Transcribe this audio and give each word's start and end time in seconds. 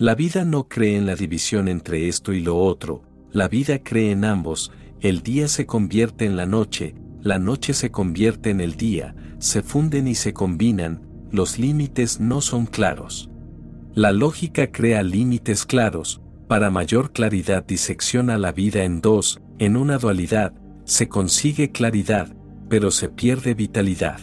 La 0.00 0.14
vida 0.14 0.46
no 0.46 0.66
cree 0.66 0.96
en 0.96 1.04
la 1.04 1.14
división 1.14 1.68
entre 1.68 2.08
esto 2.08 2.32
y 2.32 2.40
lo 2.40 2.56
otro, 2.56 3.02
la 3.32 3.48
vida 3.48 3.82
cree 3.82 4.12
en 4.12 4.24
ambos, 4.24 4.72
el 5.02 5.20
día 5.20 5.46
se 5.46 5.66
convierte 5.66 6.24
en 6.24 6.38
la 6.38 6.46
noche, 6.46 6.94
la 7.20 7.38
noche 7.38 7.74
se 7.74 7.90
convierte 7.90 8.48
en 8.48 8.62
el 8.62 8.76
día, 8.76 9.14
se 9.40 9.60
funden 9.60 10.08
y 10.08 10.14
se 10.14 10.32
combinan, 10.32 11.02
los 11.30 11.58
límites 11.58 12.18
no 12.18 12.40
son 12.40 12.64
claros. 12.64 13.28
La 13.92 14.10
lógica 14.10 14.72
crea 14.72 15.02
límites 15.02 15.66
claros, 15.66 16.22
para 16.48 16.70
mayor 16.70 17.12
claridad 17.12 17.66
disecciona 17.66 18.38
la 18.38 18.52
vida 18.52 18.84
en 18.84 19.02
dos, 19.02 19.42
en 19.58 19.76
una 19.76 19.98
dualidad, 19.98 20.54
se 20.84 21.10
consigue 21.10 21.72
claridad, 21.72 22.34
pero 22.70 22.90
se 22.90 23.10
pierde 23.10 23.52
vitalidad. 23.52 24.18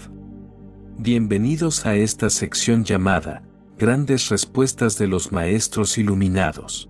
Bienvenidos 0.98 1.86
a 1.86 1.96
esta 1.96 2.32
sección 2.32 2.84
llamada, 2.84 3.44
Grandes 3.80 4.30
Respuestas 4.30 4.98
de 4.98 5.05
los 5.05 5.32
Maestros 5.32 6.00
Iluminados. 6.00 6.89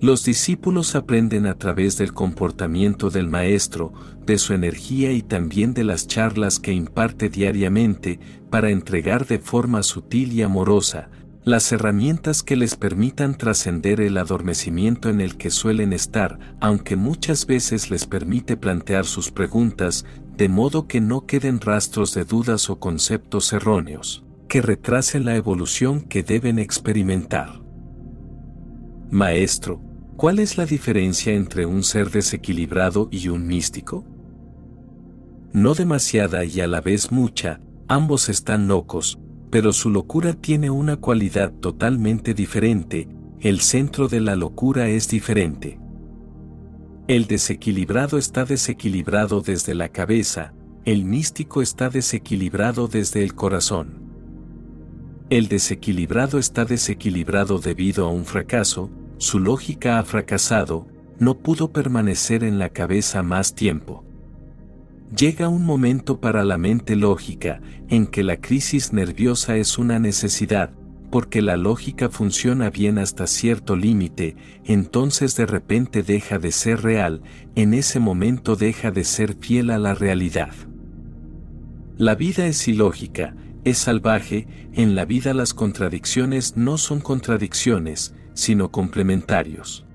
Los 0.00 0.24
discípulos 0.24 0.96
aprenden 0.96 1.46
a 1.46 1.56
través 1.56 1.96
del 1.98 2.12
comportamiento 2.12 3.10
del 3.10 3.28
Maestro, 3.28 3.92
de 4.26 4.38
su 4.38 4.54
energía 4.54 5.12
y 5.12 5.22
también 5.22 5.72
de 5.72 5.84
las 5.84 6.08
charlas 6.08 6.58
que 6.58 6.72
imparte 6.72 7.28
diariamente 7.28 8.18
para 8.50 8.70
entregar 8.70 9.24
de 9.28 9.38
forma 9.38 9.84
sutil 9.84 10.32
y 10.32 10.42
amorosa 10.42 11.10
las 11.44 11.70
herramientas 11.70 12.42
que 12.42 12.56
les 12.56 12.74
permitan 12.74 13.36
trascender 13.36 14.00
el 14.00 14.16
adormecimiento 14.16 15.10
en 15.10 15.20
el 15.20 15.36
que 15.36 15.50
suelen 15.50 15.92
estar, 15.92 16.56
aunque 16.58 16.96
muchas 16.96 17.46
veces 17.46 17.90
les 17.90 18.06
permite 18.06 18.56
plantear 18.56 19.04
sus 19.04 19.30
preguntas, 19.30 20.06
de 20.38 20.48
modo 20.48 20.88
que 20.88 21.02
no 21.02 21.26
queden 21.26 21.60
rastros 21.60 22.14
de 22.14 22.24
dudas 22.24 22.70
o 22.70 22.80
conceptos 22.80 23.52
erróneos, 23.52 24.23
que 24.48 24.62
retrasen 24.62 25.24
la 25.24 25.36
evolución 25.36 26.00
que 26.00 26.22
deben 26.22 26.58
experimentar. 26.58 27.62
Maestro, 29.10 29.80
¿cuál 30.16 30.38
es 30.38 30.56
la 30.56 30.66
diferencia 30.66 31.32
entre 31.34 31.66
un 31.66 31.82
ser 31.82 32.10
desequilibrado 32.10 33.08
y 33.10 33.28
un 33.28 33.46
místico? 33.46 34.04
No 35.52 35.74
demasiada 35.74 36.44
y 36.44 36.60
a 36.60 36.66
la 36.66 36.80
vez 36.80 37.12
mucha, 37.12 37.60
ambos 37.86 38.28
están 38.28 38.66
locos, 38.66 39.18
pero 39.50 39.72
su 39.72 39.88
locura 39.88 40.32
tiene 40.32 40.70
una 40.70 40.96
cualidad 40.96 41.52
totalmente 41.52 42.34
diferente, 42.34 43.08
el 43.40 43.60
centro 43.60 44.08
de 44.08 44.20
la 44.20 44.34
locura 44.34 44.88
es 44.88 45.08
diferente. 45.08 45.78
El 47.06 47.26
desequilibrado 47.26 48.18
está 48.18 48.44
desequilibrado 48.44 49.42
desde 49.42 49.74
la 49.74 49.90
cabeza, 49.90 50.54
el 50.84 51.04
místico 51.04 51.62
está 51.62 51.88
desequilibrado 51.88 52.88
desde 52.88 53.22
el 53.22 53.34
corazón. 53.34 54.03
El 55.34 55.48
desequilibrado 55.48 56.38
está 56.38 56.64
desequilibrado 56.64 57.58
debido 57.58 58.06
a 58.06 58.08
un 58.08 58.24
fracaso, 58.24 58.88
su 59.18 59.40
lógica 59.40 59.98
ha 59.98 60.04
fracasado, 60.04 60.86
no 61.18 61.38
pudo 61.38 61.72
permanecer 61.72 62.44
en 62.44 62.60
la 62.60 62.68
cabeza 62.68 63.24
más 63.24 63.52
tiempo. 63.52 64.04
Llega 65.18 65.48
un 65.48 65.64
momento 65.66 66.20
para 66.20 66.44
la 66.44 66.56
mente 66.56 66.94
lógica 66.94 67.60
en 67.88 68.06
que 68.06 68.22
la 68.22 68.36
crisis 68.36 68.92
nerviosa 68.92 69.56
es 69.56 69.76
una 69.76 69.98
necesidad, 69.98 70.70
porque 71.10 71.42
la 71.42 71.56
lógica 71.56 72.10
funciona 72.10 72.70
bien 72.70 72.96
hasta 72.98 73.26
cierto 73.26 73.74
límite, 73.74 74.36
entonces 74.64 75.34
de 75.34 75.46
repente 75.46 76.04
deja 76.04 76.38
de 76.38 76.52
ser 76.52 76.82
real, 76.82 77.22
en 77.56 77.74
ese 77.74 77.98
momento 77.98 78.54
deja 78.54 78.92
de 78.92 79.02
ser 79.02 79.34
fiel 79.34 79.70
a 79.70 79.80
la 79.80 79.94
realidad. 79.94 80.52
La 81.96 82.14
vida 82.14 82.46
es 82.46 82.68
ilógica, 82.68 83.34
es 83.64 83.78
salvaje, 83.78 84.46
en 84.72 84.94
la 84.94 85.04
vida 85.04 85.34
las 85.34 85.54
contradicciones 85.54 86.56
no 86.56 86.78
son 86.78 87.00
contradicciones, 87.00 88.14
sino 88.34 88.70
complementarios. 88.70 89.86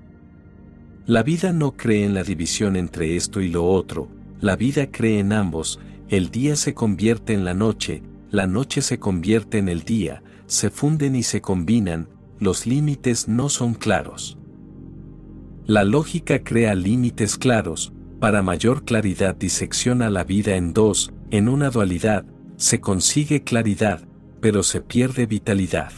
La 1.06 1.22
vida 1.22 1.52
no 1.52 1.76
cree 1.76 2.04
en 2.04 2.14
la 2.14 2.22
división 2.22 2.76
entre 2.76 3.16
esto 3.16 3.40
y 3.40 3.48
lo 3.48 3.66
otro, 3.66 4.08
la 4.40 4.56
vida 4.56 4.90
cree 4.90 5.18
en 5.18 5.32
ambos, 5.32 5.80
el 6.08 6.30
día 6.30 6.56
se 6.56 6.74
convierte 6.74 7.32
en 7.32 7.44
la 7.44 7.54
noche, 7.54 8.02
la 8.30 8.46
noche 8.46 8.82
se 8.82 8.98
convierte 8.98 9.58
en 9.58 9.68
el 9.68 9.82
día, 9.82 10.22
se 10.46 10.70
funden 10.70 11.14
y 11.14 11.22
se 11.22 11.40
combinan, 11.40 12.08
los 12.38 12.66
límites 12.66 13.28
no 13.28 13.48
son 13.48 13.74
claros. 13.74 14.38
La 15.66 15.84
lógica 15.84 16.42
crea 16.42 16.74
límites 16.74 17.36
claros, 17.36 17.92
para 18.18 18.42
mayor 18.42 18.84
claridad 18.84 19.36
disecciona 19.36 20.10
la 20.10 20.24
vida 20.24 20.56
en 20.56 20.72
dos, 20.72 21.12
en 21.30 21.48
una 21.48 21.70
dualidad, 21.70 22.24
se 22.60 22.78
consigue 22.78 23.42
claridad, 23.42 24.02
pero 24.42 24.62
se 24.62 24.82
pierde 24.82 25.24
vitalidad. 25.24 25.92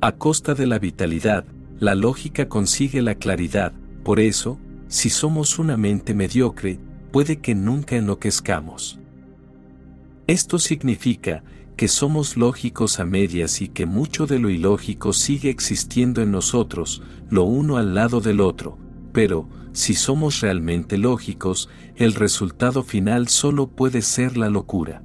A 0.00 0.12
costa 0.12 0.54
de 0.54 0.66
la 0.66 0.78
vitalidad, 0.78 1.44
la 1.78 1.94
lógica 1.94 2.48
consigue 2.48 3.02
la 3.02 3.16
claridad, 3.16 3.74
por 4.04 4.20
eso, 4.20 4.58
si 4.88 5.10
somos 5.10 5.58
una 5.58 5.76
mente 5.76 6.14
mediocre, 6.14 6.78
puede 7.12 7.40
que 7.40 7.54
nunca 7.54 7.94
enloquezcamos. 7.94 8.98
Esto 10.26 10.58
significa 10.58 11.44
que 11.76 11.88
somos 11.88 12.38
lógicos 12.38 12.98
a 12.98 13.04
medias 13.04 13.60
y 13.60 13.68
que 13.68 13.84
mucho 13.84 14.26
de 14.26 14.38
lo 14.38 14.48
ilógico 14.48 15.12
sigue 15.12 15.50
existiendo 15.50 16.22
en 16.22 16.30
nosotros, 16.30 17.02
lo 17.28 17.44
uno 17.44 17.76
al 17.76 17.94
lado 17.94 18.22
del 18.22 18.40
otro, 18.40 18.78
pero, 19.12 19.46
si 19.72 19.92
somos 19.92 20.40
realmente 20.40 20.96
lógicos, 20.96 21.68
el 21.96 22.14
resultado 22.14 22.82
final 22.82 23.28
solo 23.28 23.66
puede 23.66 24.00
ser 24.00 24.38
la 24.38 24.48
locura. 24.48 25.02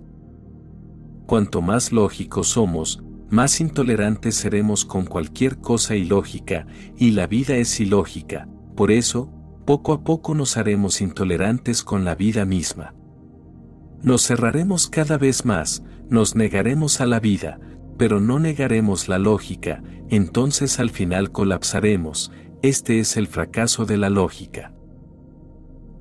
Cuanto 1.30 1.62
más 1.62 1.92
lógicos 1.92 2.48
somos, 2.48 3.04
más 3.30 3.62
intolerantes 3.62 4.34
seremos 4.34 4.84
con 4.84 5.06
cualquier 5.06 5.60
cosa 5.60 5.96
ilógica, 5.96 6.66
y 6.98 7.12
la 7.12 7.28
vida 7.28 7.56
es 7.58 7.80
ilógica, 7.80 8.50
por 8.76 8.90
eso, 8.90 9.32
poco 9.64 9.94
a 9.94 10.04
poco 10.04 10.34
nos 10.34 10.58
haremos 10.58 11.02
intolerantes 11.02 11.84
con 11.84 12.04
la 12.04 12.16
vida 12.16 12.46
misma. 12.46 12.96
Nos 14.02 14.26
cerraremos 14.26 14.90
cada 14.90 15.20
vez 15.20 15.46
más, 15.46 15.84
nos 16.10 16.36
negaremos 16.36 17.00
a 17.00 17.06
la 17.06 17.20
vida, 17.20 17.60
pero 18.00 18.20
no 18.20 18.40
negaremos 18.40 19.08
la 19.08 19.20
lógica, 19.20 19.84
entonces 20.10 20.80
al 20.80 20.90
final 20.90 21.32
colapsaremos, 21.32 22.32
este 22.64 23.00
es 23.00 23.18
el 23.18 23.28
fracaso 23.28 23.86
de 23.86 23.98
la 23.98 24.10
lógica. 24.10 24.74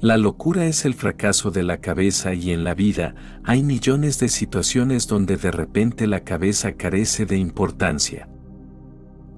La 0.00 0.16
locura 0.16 0.66
es 0.66 0.84
el 0.84 0.94
fracaso 0.94 1.50
de 1.50 1.64
la 1.64 1.78
cabeza 1.78 2.32
y 2.32 2.52
en 2.52 2.62
la 2.62 2.74
vida 2.74 3.16
hay 3.42 3.64
millones 3.64 4.20
de 4.20 4.28
situaciones 4.28 5.08
donde 5.08 5.36
de 5.36 5.50
repente 5.50 6.06
la 6.06 6.20
cabeza 6.20 6.74
carece 6.74 7.26
de 7.26 7.36
importancia. 7.36 8.28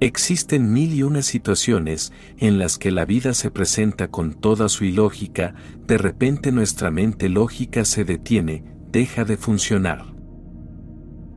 Existen 0.01 0.71
mil 0.71 0.93
y 0.93 1.03
una 1.03 1.23
situaciones 1.23 2.13
en 2.37 2.59
las 2.59 2.77
que 2.77 2.91
la 2.91 3.07
vida 3.07 3.33
se 3.33 3.51
presenta 3.51 4.09
con 4.09 4.35
toda 4.35 4.69
su 4.69 4.85
ilógica, 4.85 5.55
de 5.87 5.97
repente 5.97 6.53
nuestra 6.53 6.91
mente 6.91 7.31
lógica 7.31 7.87
se 7.87 8.05
detiene, 8.05 8.63
deja 8.93 9.25
de 9.25 9.39
funcionar. 9.39 10.15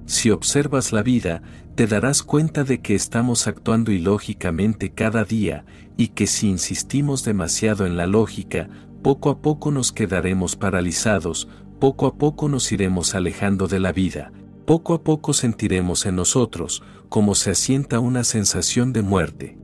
Si 0.05 0.31
observas 0.31 0.91
la 0.91 1.01
vida, 1.01 1.41
te 1.75 1.87
darás 1.87 2.23
cuenta 2.23 2.65
de 2.65 2.81
que 2.81 2.93
estamos 2.93 3.47
actuando 3.47 3.93
ilógicamente 3.93 4.91
cada 4.91 5.23
día 5.23 5.63
y 5.95 6.09
que 6.09 6.27
si 6.27 6.49
insistimos 6.49 7.23
demasiado 7.23 7.85
en 7.85 7.95
la 7.95 8.05
lógica, 8.05 8.69
poco 9.03 9.29
a 9.29 9.41
poco 9.41 9.69
nos 9.69 9.91
quedaremos 9.91 10.55
paralizados, 10.55 11.49
poco 11.79 12.07
a 12.07 12.15
poco 12.15 12.47
nos 12.47 12.71
iremos 12.71 13.15
alejando 13.15 13.67
de 13.67 13.81
la 13.81 13.91
vida, 13.91 14.31
poco 14.65 14.93
a 14.93 15.03
poco 15.03 15.33
sentiremos 15.33 16.05
en 16.05 16.15
nosotros 16.15 16.81
como 17.09 17.35
se 17.35 17.51
asienta 17.51 17.99
una 17.99 18.23
sensación 18.23 18.93
de 18.93 19.01
muerte. 19.01 19.57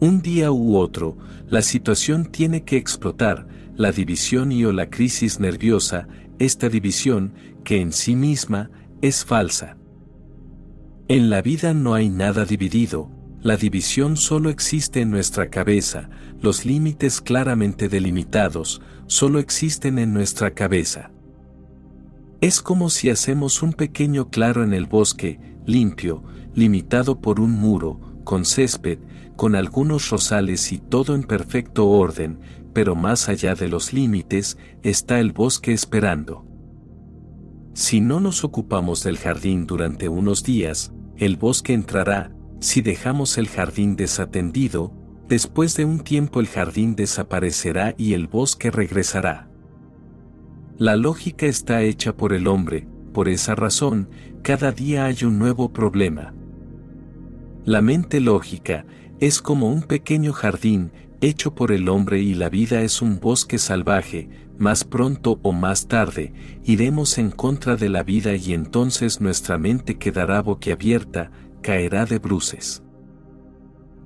Un 0.00 0.22
día 0.22 0.50
u 0.50 0.76
otro, 0.76 1.18
la 1.46 1.60
situación 1.60 2.24
tiene 2.24 2.64
que 2.64 2.78
explotar, 2.78 3.46
la 3.76 3.92
división 3.92 4.50
y 4.50 4.64
o 4.64 4.72
la 4.72 4.88
crisis 4.88 5.38
nerviosa, 5.40 6.08
esta 6.38 6.70
división, 6.70 7.34
que 7.64 7.82
en 7.82 7.92
sí 7.92 8.16
misma, 8.16 8.70
es 9.02 9.26
falsa. 9.26 9.76
En 11.08 11.28
la 11.28 11.42
vida 11.42 11.74
no 11.74 11.94
hay 11.94 12.08
nada 12.08 12.46
dividido, 12.46 13.10
la 13.40 13.56
división 13.56 14.16
solo 14.16 14.50
existe 14.50 15.00
en 15.00 15.10
nuestra 15.10 15.48
cabeza, 15.48 16.10
los 16.40 16.64
límites 16.64 17.20
claramente 17.20 17.88
delimitados, 17.88 18.82
solo 19.06 19.38
existen 19.38 19.98
en 19.98 20.12
nuestra 20.12 20.52
cabeza. 20.52 21.10
Es 22.40 22.60
como 22.60 22.90
si 22.90 23.10
hacemos 23.10 23.62
un 23.62 23.72
pequeño 23.72 24.30
claro 24.30 24.62
en 24.62 24.72
el 24.72 24.86
bosque, 24.86 25.40
limpio, 25.66 26.22
limitado 26.54 27.20
por 27.20 27.40
un 27.40 27.52
muro, 27.52 28.00
con 28.24 28.44
césped, 28.44 28.98
con 29.36 29.54
algunos 29.54 30.10
rosales 30.10 30.72
y 30.72 30.78
todo 30.78 31.14
en 31.14 31.22
perfecto 31.22 31.88
orden, 31.88 32.40
pero 32.72 32.94
más 32.94 33.28
allá 33.28 33.54
de 33.54 33.68
los 33.68 33.92
límites 33.92 34.58
está 34.82 35.20
el 35.20 35.32
bosque 35.32 35.72
esperando. 35.72 36.44
Si 37.74 38.00
no 38.00 38.18
nos 38.18 38.42
ocupamos 38.42 39.04
del 39.04 39.18
jardín 39.18 39.66
durante 39.66 40.08
unos 40.08 40.42
días, 40.42 40.92
el 41.16 41.36
bosque 41.36 41.72
entrará, 41.72 42.32
si 42.60 42.82
dejamos 42.82 43.38
el 43.38 43.48
jardín 43.48 43.96
desatendido, 43.96 44.92
después 45.28 45.76
de 45.76 45.84
un 45.84 46.00
tiempo 46.00 46.40
el 46.40 46.48
jardín 46.48 46.96
desaparecerá 46.96 47.94
y 47.96 48.14
el 48.14 48.26
bosque 48.26 48.70
regresará. 48.70 49.48
La 50.76 50.96
lógica 50.96 51.46
está 51.46 51.82
hecha 51.82 52.16
por 52.16 52.32
el 52.32 52.46
hombre, 52.46 52.86
por 53.12 53.28
esa 53.28 53.54
razón, 53.54 54.08
cada 54.42 54.72
día 54.72 55.06
hay 55.06 55.24
un 55.24 55.38
nuevo 55.38 55.72
problema. 55.72 56.34
La 57.64 57.82
mente 57.82 58.20
lógica 58.20 58.86
es 59.20 59.42
como 59.42 59.70
un 59.70 59.82
pequeño 59.82 60.32
jardín 60.32 60.92
hecho 61.20 61.54
por 61.54 61.72
el 61.72 61.88
hombre 61.88 62.20
y 62.20 62.34
la 62.34 62.48
vida 62.48 62.82
es 62.82 63.02
un 63.02 63.18
bosque 63.18 63.58
salvaje, 63.58 64.28
más 64.56 64.84
pronto 64.84 65.40
o 65.42 65.52
más 65.52 65.88
tarde, 65.88 66.32
iremos 66.64 67.18
en 67.18 67.30
contra 67.30 67.76
de 67.76 67.88
la 67.88 68.02
vida 68.02 68.36
y 68.36 68.52
entonces 68.52 69.20
nuestra 69.20 69.58
mente 69.58 69.98
quedará 69.98 70.42
boquiabierta, 70.42 71.30
caerá 71.60 72.06
de 72.06 72.18
bruces. 72.18 72.82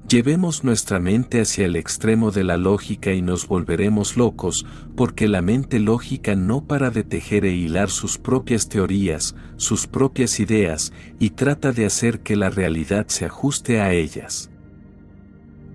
Llevemos 0.08 0.62
nuestra 0.62 0.99
mente 0.99 1.40
hacia 1.40 1.64
el 1.64 1.76
extremo 1.76 2.32
de 2.32 2.44
la 2.44 2.56
lógica 2.56 3.12
y 3.12 3.22
nos 3.22 3.46
volveremos 3.46 4.16
locos, 4.16 4.66
porque 4.94 5.28
la 5.28 5.40
mente 5.40 5.78
lógica 5.78 6.34
no 6.34 6.66
para 6.66 6.90
de 6.90 7.02
tejer 7.02 7.46
e 7.46 7.54
hilar 7.54 7.88
sus 7.88 8.19
propias 8.19 8.69
teorías, 8.69 9.34
sus 9.56 9.87
propias 9.87 10.38
ideas, 10.40 10.93
y 11.19 11.31
trata 11.31 11.72
de 11.72 11.87
hacer 11.87 12.20
que 12.20 12.37
la 12.37 12.50
realidad 12.50 13.06
se 13.08 13.25
ajuste 13.25 13.81
a 13.81 13.93
ellas. 13.93 14.50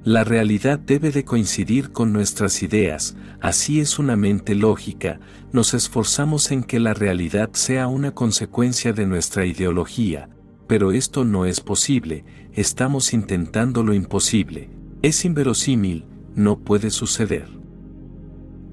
La 0.03 0.23
realidad 0.23 0.77
debe 0.77 1.11
de 1.11 1.25
coincidir 1.25 1.91
con 1.91 2.13
nuestras 2.13 2.61
ideas, 2.63 3.17
así 3.41 3.79
es 3.79 3.97
una 3.97 4.15
mente 4.15 4.55
lógica, 4.55 5.19
nos 5.51 5.73
esforzamos 5.73 6.51
en 6.51 6.63
que 6.63 6.79
la 6.79 6.93
realidad 6.93 7.49
sea 7.53 7.87
una 7.87 8.11
consecuencia 8.11 8.93
de 8.93 9.05
nuestra 9.05 9.45
ideología, 9.45 10.29
pero 10.67 10.91
esto 10.91 11.23
no 11.23 11.45
es 11.45 11.61
posible, 11.61 12.25
estamos 12.53 13.13
intentando 13.13 13.83
lo 13.83 13.93
imposible, 13.93 14.69
es 15.01 15.25
inverosímil, 15.25 16.05
no 16.35 16.59
puede 16.59 16.89
suceder. 16.91 17.47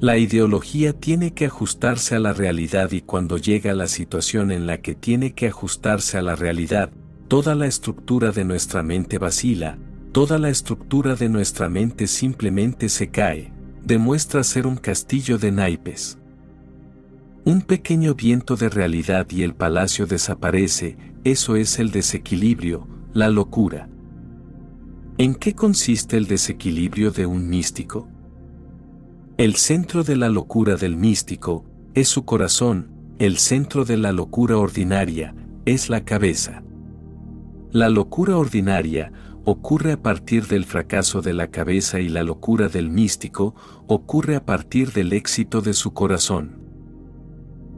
La 0.01 0.19
ideología 0.19 0.93
tiene 0.93 1.33
que 1.33 1.47
ajustarse 1.47 2.17
a 2.17 2.19
la 2.19 2.33
realidad 2.33 2.91
y 2.93 3.01
cuando 3.01 3.39
llega 3.39 3.73
la 3.75 3.87
situación 3.87 4.51
en 4.51 4.67
la 4.67 4.83
que 4.83 4.95
tiene 4.95 5.35
que 5.35 5.47
ajustarse 5.47 6.19
a 6.19 6.23
la 6.23 6.37
realidad, 6.37 6.91
toda 7.29 7.55
la 7.55 7.67
estructura 7.67 8.33
de 8.33 8.45
nuestra 8.45 8.83
mente 8.83 9.19
vacila, 9.19 9.79
toda 10.13 10.39
la 10.39 10.51
estructura 10.51 11.15
de 11.15 11.29
nuestra 11.29 11.69
mente 11.69 12.07
simplemente 12.07 12.89
se 12.89 13.11
cae, 13.11 13.53
demuestra 13.83 14.45
ser 14.45 14.67
un 14.67 14.77
castillo 14.77 15.39
de 15.39 15.53
naipes. 15.53 16.19
Un 17.47 17.61
pequeño 17.61 18.15
viento 18.15 18.57
de 18.57 18.71
realidad 18.71 19.27
y 19.29 19.43
el 19.43 19.55
palacio 19.55 20.07
desaparece, 20.07 20.97
eso 21.25 21.57
es 21.57 21.79
el 21.79 21.91
desequilibrio, 21.91 22.89
la 23.13 23.29
locura. 23.29 23.91
¿En 25.19 25.35
qué 25.35 25.55
consiste 25.55 26.17
el 26.17 26.27
desequilibrio 26.27 27.11
de 27.11 27.27
un 27.27 27.47
místico? 27.51 28.09
El 29.37 29.57
centro 29.57 30.05
de 30.05 30.17
la 30.17 30.31
locura 30.31 30.77
del 30.77 30.97
místico 30.97 31.67
es 31.93 32.09
su 32.09 32.25
corazón, 32.25 32.91
el 33.19 33.37
centro 33.37 33.85
de 33.85 33.99
la 33.99 34.13
locura 34.13 34.57
ordinaria 34.57 35.35
es 35.67 35.91
la 35.91 36.03
cabeza. 36.03 36.63
La 37.73 37.91
locura 37.91 38.39
ordinaria 38.39 39.13
ocurre 39.45 39.93
a 39.93 40.03
partir 40.03 40.47
del 40.47 40.65
fracaso 40.65 41.21
de 41.21 41.35
la 41.35 41.49
cabeza 41.49 42.01
y 42.01 42.09
la 42.09 42.23
locura 42.23 42.71
del 42.71 42.89
místico 42.89 43.55
ocurre 43.87 44.35
a 44.35 44.47
partir 44.47 44.93
del 44.93 45.13
éxito 45.13 45.61
de 45.61 45.75
su 45.75 45.93
corazón. 45.93 46.64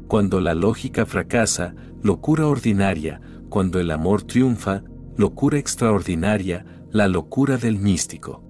Cuando 0.08 0.40
la 0.40 0.54
lógica 0.54 1.06
fracasa, 1.06 1.74
locura 2.02 2.46
ordinaria, 2.46 3.20
cuando 3.48 3.80
el 3.80 3.90
amor 3.90 4.22
triunfa, 4.22 4.82
locura 5.16 5.58
extraordinaria, 5.58 6.64
la 6.92 7.08
locura 7.08 7.56
del 7.56 7.78
místico. 7.78 8.42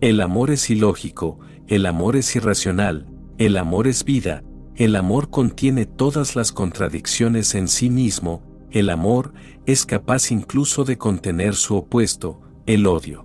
El 0.00 0.20
amor 0.20 0.50
es 0.50 0.68
ilógico, 0.68 1.38
el 1.68 1.86
amor 1.86 2.16
es 2.16 2.36
irracional, 2.36 3.06
el 3.38 3.56
amor 3.56 3.86
es 3.86 4.04
vida, 4.04 4.44
el 4.74 4.94
amor 4.94 5.30
contiene 5.30 5.86
todas 5.86 6.36
las 6.36 6.52
contradicciones 6.52 7.54
en 7.54 7.66
sí 7.68 7.88
mismo, 7.88 8.42
el 8.70 8.90
amor 8.90 9.32
es 9.64 9.86
capaz 9.86 10.30
incluso 10.30 10.84
de 10.84 10.98
contener 10.98 11.54
su 11.54 11.76
opuesto, 11.76 12.40
el 12.66 12.86
odio. 12.86 13.24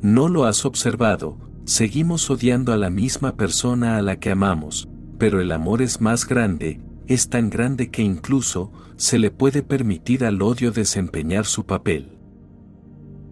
No 0.00 0.28
lo 0.28 0.44
has 0.44 0.64
observado, 0.64 1.38
seguimos 1.66 2.30
odiando 2.30 2.72
a 2.72 2.76
la 2.76 2.90
misma 2.90 3.36
persona 3.36 3.96
a 3.96 4.02
la 4.02 4.18
que 4.18 4.30
amamos, 4.30 4.88
pero 5.24 5.40
el 5.40 5.52
amor 5.52 5.80
es 5.80 6.02
más 6.02 6.28
grande, 6.28 6.82
es 7.06 7.30
tan 7.30 7.48
grande 7.48 7.90
que 7.90 8.02
incluso 8.02 8.70
se 8.96 9.18
le 9.18 9.30
puede 9.30 9.62
permitir 9.62 10.22
al 10.22 10.42
odio 10.42 10.70
desempeñar 10.70 11.46
su 11.46 11.64
papel. 11.64 12.18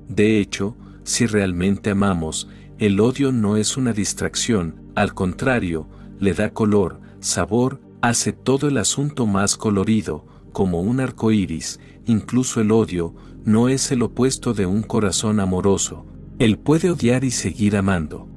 De 0.08 0.40
hecho, 0.40 0.74
si 1.04 1.26
realmente 1.26 1.90
amamos, 1.90 2.48
el 2.78 2.98
odio 2.98 3.30
no 3.30 3.58
es 3.58 3.76
una 3.76 3.92
distracción, 3.92 4.90
al 4.94 5.12
contrario, 5.12 5.86
le 6.18 6.32
da 6.32 6.54
color, 6.54 6.98
sabor, 7.20 7.82
hace 8.00 8.32
todo 8.32 8.68
el 8.68 8.78
asunto 8.78 9.26
más 9.26 9.58
colorido, 9.58 10.24
como 10.54 10.80
un 10.80 10.98
arco 10.98 11.30
iris, 11.30 11.78
incluso 12.06 12.62
el 12.62 12.72
odio, 12.72 13.14
no 13.44 13.68
es 13.68 13.92
el 13.92 14.00
opuesto 14.00 14.54
de 14.54 14.64
un 14.64 14.82
corazón 14.82 15.40
amoroso, 15.40 16.06
él 16.38 16.58
puede 16.58 16.88
odiar 16.88 17.22
y 17.22 17.30
seguir 17.30 17.76
amando. 17.76 18.31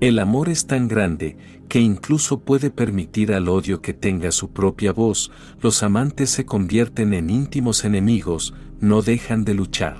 El 0.00 0.18
amor 0.18 0.48
es 0.48 0.66
tan 0.66 0.88
grande 0.88 1.36
que 1.68 1.78
incluso 1.78 2.40
puede 2.40 2.70
permitir 2.70 3.34
al 3.34 3.50
odio 3.50 3.82
que 3.82 3.92
tenga 3.92 4.32
su 4.32 4.50
propia 4.50 4.92
voz, 4.92 5.30
los 5.60 5.82
amantes 5.82 6.30
se 6.30 6.46
convierten 6.46 7.12
en 7.12 7.28
íntimos 7.28 7.84
enemigos, 7.84 8.54
no 8.80 9.02
dejan 9.02 9.44
de 9.44 9.52
luchar. 9.52 9.98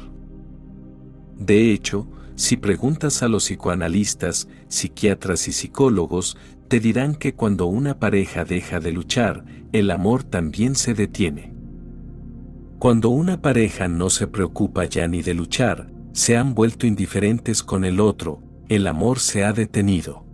De 1.38 1.70
hecho, 1.70 2.08
si 2.34 2.56
preguntas 2.56 3.22
a 3.22 3.28
los 3.28 3.44
psicoanalistas, 3.44 4.48
psiquiatras 4.68 5.46
y 5.48 5.52
psicólogos, 5.52 6.38
te 6.68 6.80
dirán 6.80 7.14
que 7.14 7.34
cuando 7.34 7.66
una 7.66 7.98
pareja 7.98 8.46
deja 8.46 8.80
de 8.80 8.92
luchar, 8.92 9.44
el 9.72 9.90
amor 9.90 10.22
también 10.22 10.76
se 10.76 10.94
detiene. 10.94 11.52
Cuando 12.78 13.10
una 13.10 13.42
pareja 13.42 13.86
no 13.86 14.08
se 14.08 14.26
preocupa 14.26 14.86
ya 14.86 15.06
ni 15.06 15.20
de 15.20 15.34
luchar, 15.34 15.92
se 16.12 16.38
han 16.38 16.54
vuelto 16.54 16.86
indiferentes 16.86 17.62
con 17.62 17.84
el 17.84 18.00
otro, 18.00 18.42
el 18.70 18.86
amor 18.86 19.18
se 19.18 19.44
ha 19.44 19.52
detenido. 19.52 20.24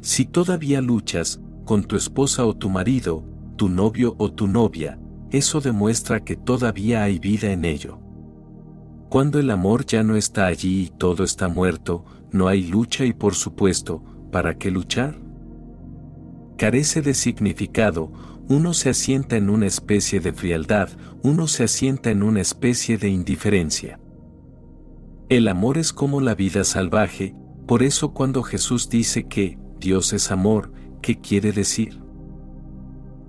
Si 0.00 0.24
todavía 0.24 0.80
luchas 0.80 1.40
con 1.64 1.82
tu 1.82 1.96
esposa 1.96 2.46
o 2.46 2.56
tu 2.56 2.70
marido, 2.70 3.24
tu 3.56 3.68
novio 3.68 4.14
o 4.18 4.30
tu 4.30 4.46
novia, 4.46 5.00
eso 5.32 5.60
demuestra 5.60 6.22
que 6.22 6.36
todavía 6.36 7.02
hay 7.02 7.18
vida 7.18 7.50
en 7.50 7.64
ello. 7.64 7.98
Cuando 9.08 9.40
el 9.40 9.50
amor 9.50 9.84
ya 9.84 10.04
no 10.04 10.14
está 10.14 10.46
allí 10.46 10.82
y 10.82 10.88
todo 10.90 11.24
está 11.24 11.48
muerto, 11.48 12.04
no 12.30 12.46
hay 12.46 12.62
lucha 12.62 13.04
y 13.04 13.12
por 13.12 13.34
supuesto, 13.34 14.00
¿para 14.30 14.56
qué 14.56 14.70
luchar? 14.70 15.18
Carece 16.56 17.02
de 17.02 17.14
significado, 17.14 18.12
uno 18.48 18.74
se 18.74 18.90
asienta 18.90 19.36
en 19.36 19.50
una 19.50 19.66
especie 19.66 20.20
de 20.20 20.32
frialdad, 20.32 20.88
uno 21.24 21.48
se 21.48 21.64
asienta 21.64 22.12
en 22.12 22.22
una 22.22 22.42
especie 22.42 22.96
de 22.96 23.08
indiferencia. 23.08 23.98
El 25.28 25.46
amor 25.48 25.76
es 25.76 25.92
como 25.92 26.22
la 26.22 26.34
vida 26.34 26.64
salvaje, 26.64 27.34
por 27.66 27.82
eso 27.82 28.14
cuando 28.14 28.42
Jesús 28.42 28.88
dice 28.88 29.26
que 29.28 29.58
Dios 29.78 30.14
es 30.14 30.30
amor, 30.30 30.72
¿qué 31.02 31.20
quiere 31.20 31.52
decir? 31.52 32.00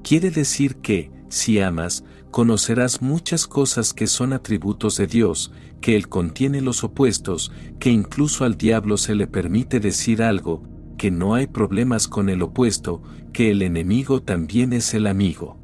Quiere 0.01 0.31
decir 0.31 0.77
que, 0.77 1.11
si 1.27 1.59
amas, 1.59 2.05
conocerás 2.31 3.01
muchas 3.01 3.47
cosas 3.47 3.93
que 3.93 4.07
son 4.07 4.31
atributos 4.31 4.95
de 4.95 5.07
Dios, 5.07 5.51
que 5.81 5.97
Él 5.97 6.07
contiene 6.07 6.61
los 6.61 6.85
opuestos, 6.85 7.51
que 7.79 7.89
incluso 7.89 8.45
al 8.45 8.55
diablo 8.55 8.95
se 8.95 9.13
le 9.13 9.27
permite 9.27 9.81
decir 9.81 10.23
algo, 10.23 10.63
que 10.97 11.11
no 11.11 11.35
hay 11.35 11.47
problemas 11.47 12.07
con 12.07 12.29
el 12.29 12.41
opuesto, 12.43 13.03
que 13.33 13.51
el 13.51 13.61
enemigo 13.61 14.21
también 14.21 14.71
es 14.71 14.93
el 14.93 15.05
amigo 15.05 15.58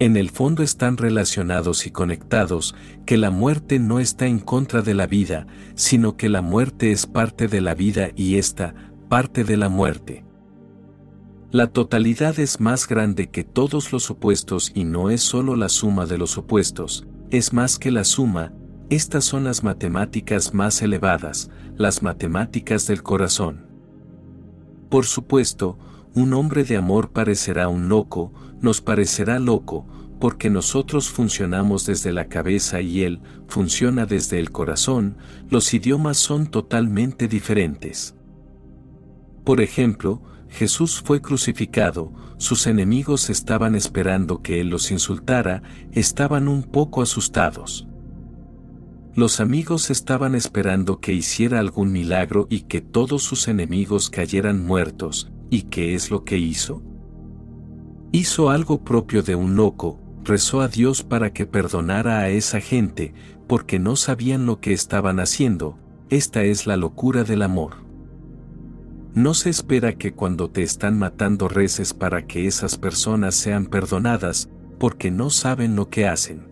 en 0.00 0.16
el 0.16 0.30
fondo 0.30 0.62
están 0.62 0.96
relacionados 0.96 1.86
y 1.86 1.90
conectados, 1.90 2.74
que 3.04 3.18
la 3.18 3.30
muerte 3.30 3.78
no 3.78 4.00
está 4.00 4.26
en 4.26 4.38
contra 4.38 4.80
de 4.80 4.94
la 4.94 5.06
vida, 5.06 5.46
sino 5.74 6.16
que 6.16 6.30
la 6.30 6.40
muerte 6.40 6.90
es 6.90 7.06
parte 7.06 7.48
de 7.48 7.60
la 7.60 7.74
vida 7.74 8.08
y 8.16 8.36
esta, 8.36 8.74
parte 9.10 9.44
de 9.44 9.58
la 9.58 9.68
muerte. 9.68 10.24
La 11.50 11.66
totalidad 11.66 12.38
es 12.38 12.60
más 12.60 12.88
grande 12.88 13.28
que 13.28 13.44
todos 13.44 13.92
los 13.92 14.10
opuestos 14.10 14.72
y 14.74 14.84
no 14.84 15.10
es 15.10 15.20
solo 15.20 15.54
la 15.54 15.68
suma 15.68 16.06
de 16.06 16.16
los 16.16 16.38
opuestos, 16.38 17.06
es 17.30 17.52
más 17.52 17.78
que 17.78 17.90
la 17.90 18.04
suma, 18.04 18.54
estas 18.88 19.24
son 19.24 19.44
las 19.44 19.62
matemáticas 19.62 20.54
más 20.54 20.80
elevadas, 20.80 21.50
las 21.76 22.02
matemáticas 22.02 22.86
del 22.86 23.02
corazón. 23.02 23.66
Por 24.88 25.04
supuesto, 25.04 25.78
un 26.14 26.32
hombre 26.32 26.64
de 26.64 26.76
amor 26.76 27.10
parecerá 27.12 27.68
un 27.68 27.88
loco, 27.88 28.32
nos 28.60 28.80
parecerá 28.80 29.38
loco, 29.38 29.86
porque 30.20 30.50
nosotros 30.50 31.08
funcionamos 31.08 31.86
desde 31.86 32.12
la 32.12 32.26
cabeza 32.26 32.82
y 32.82 33.02
él 33.02 33.20
funciona 33.48 34.04
desde 34.04 34.38
el 34.38 34.52
corazón, 34.52 35.16
los 35.48 35.72
idiomas 35.72 36.18
son 36.18 36.46
totalmente 36.46 37.26
diferentes. 37.26 38.14
Por 39.44 39.62
ejemplo, 39.62 40.22
Jesús 40.50 41.00
fue 41.02 41.22
crucificado, 41.22 42.12
sus 42.36 42.66
enemigos 42.66 43.30
estaban 43.30 43.74
esperando 43.74 44.42
que 44.42 44.60
él 44.60 44.68
los 44.68 44.90
insultara, 44.90 45.62
estaban 45.92 46.48
un 46.48 46.64
poco 46.64 47.02
asustados. 47.02 47.86
Los 49.14 49.40
amigos 49.40 49.90
estaban 49.90 50.34
esperando 50.34 51.00
que 51.00 51.12
hiciera 51.12 51.60
algún 51.60 51.92
milagro 51.92 52.46
y 52.50 52.62
que 52.62 52.80
todos 52.80 53.22
sus 53.22 53.48
enemigos 53.48 54.10
cayeran 54.10 54.64
muertos, 54.64 55.32
¿y 55.50 55.62
qué 55.62 55.94
es 55.94 56.10
lo 56.10 56.24
que 56.24 56.38
hizo? 56.38 56.82
Hizo 58.12 58.50
algo 58.50 58.82
propio 58.82 59.22
de 59.22 59.36
un 59.36 59.54
loco, 59.54 60.00
rezó 60.24 60.62
a 60.62 60.68
Dios 60.68 61.04
para 61.04 61.32
que 61.32 61.46
perdonara 61.46 62.18
a 62.18 62.28
esa 62.28 62.60
gente, 62.60 63.14
porque 63.46 63.78
no 63.78 63.94
sabían 63.94 64.46
lo 64.46 64.60
que 64.60 64.72
estaban 64.72 65.20
haciendo, 65.20 65.78
esta 66.08 66.42
es 66.42 66.66
la 66.66 66.76
locura 66.76 67.22
del 67.22 67.42
amor. 67.42 67.76
No 69.14 69.34
se 69.34 69.48
espera 69.50 69.92
que 69.92 70.12
cuando 70.12 70.50
te 70.50 70.62
están 70.62 70.98
matando 70.98 71.48
reces 71.48 71.94
para 71.94 72.26
que 72.26 72.48
esas 72.48 72.78
personas 72.78 73.36
sean 73.36 73.66
perdonadas, 73.66 74.48
porque 74.80 75.12
no 75.12 75.30
saben 75.30 75.76
lo 75.76 75.88
que 75.88 76.08
hacen. 76.08 76.48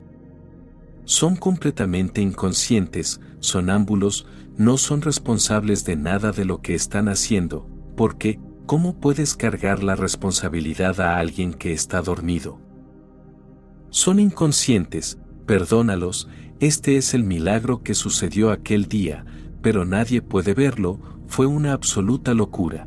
Son 1.04 1.34
completamente 1.34 2.20
inconscientes, 2.20 3.20
sonámbulos, 3.40 4.26
no 4.56 4.76
son 4.76 5.02
responsables 5.02 5.84
de 5.84 5.96
nada 5.96 6.30
de 6.30 6.44
lo 6.44 6.60
que 6.60 6.74
están 6.74 7.08
haciendo, 7.08 7.68
porque, 7.96 8.38
¿cómo 8.68 9.00
puedes 9.00 9.34
cargar 9.34 9.82
la 9.82 9.96
responsabilidad 9.96 11.00
a 11.00 11.16
alguien 11.16 11.54
que 11.54 11.72
está 11.72 12.02
dormido? 12.02 12.60
Son 13.88 14.20
inconscientes, 14.20 15.18
perdónalos, 15.46 16.28
este 16.60 16.98
es 16.98 17.14
el 17.14 17.24
milagro 17.24 17.82
que 17.82 17.94
sucedió 17.94 18.50
aquel 18.50 18.84
día, 18.84 19.24
pero 19.62 19.86
nadie 19.86 20.20
puede 20.20 20.52
verlo, 20.52 21.00
fue 21.28 21.46
una 21.46 21.72
absoluta 21.72 22.34
locura. 22.34 22.86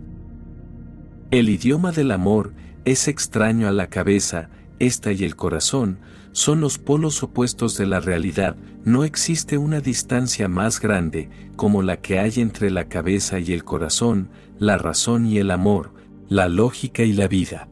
El 1.32 1.50
idioma 1.50 1.92
del 1.92 2.12
amor 2.12 2.54
es 2.86 3.08
extraño 3.08 3.68
a 3.68 3.72
la 3.72 3.88
cabeza, 3.88 4.52
esta 4.82 5.12
y 5.12 5.24
el 5.24 5.36
corazón, 5.36 6.00
son 6.32 6.60
los 6.60 6.80
polos 6.80 7.22
opuestos 7.24 7.78
de 7.78 7.86
la 7.86 8.00
realidad, 8.00 8.56
no 8.84 9.04
existe 9.04 9.58
una 9.58 9.80
distancia 9.80 10.48
más 10.48 10.80
grande 10.80 11.30
como 11.56 11.84
la 11.84 11.98
que 11.98 12.20
hay 12.20 12.34
entre 12.38 12.72
la 12.72 12.86
cabeza 12.88 13.40
y 13.40 13.54
el 13.54 13.64
corazón, 13.64 14.30
la 14.58 14.78
razón 14.78 15.28
y 15.28 15.38
el 15.38 15.52
amor, 15.52 15.94
la 16.30 16.50
lógica 16.50 17.04
y 17.04 17.14
la 17.14 17.28
vida. 17.28 17.68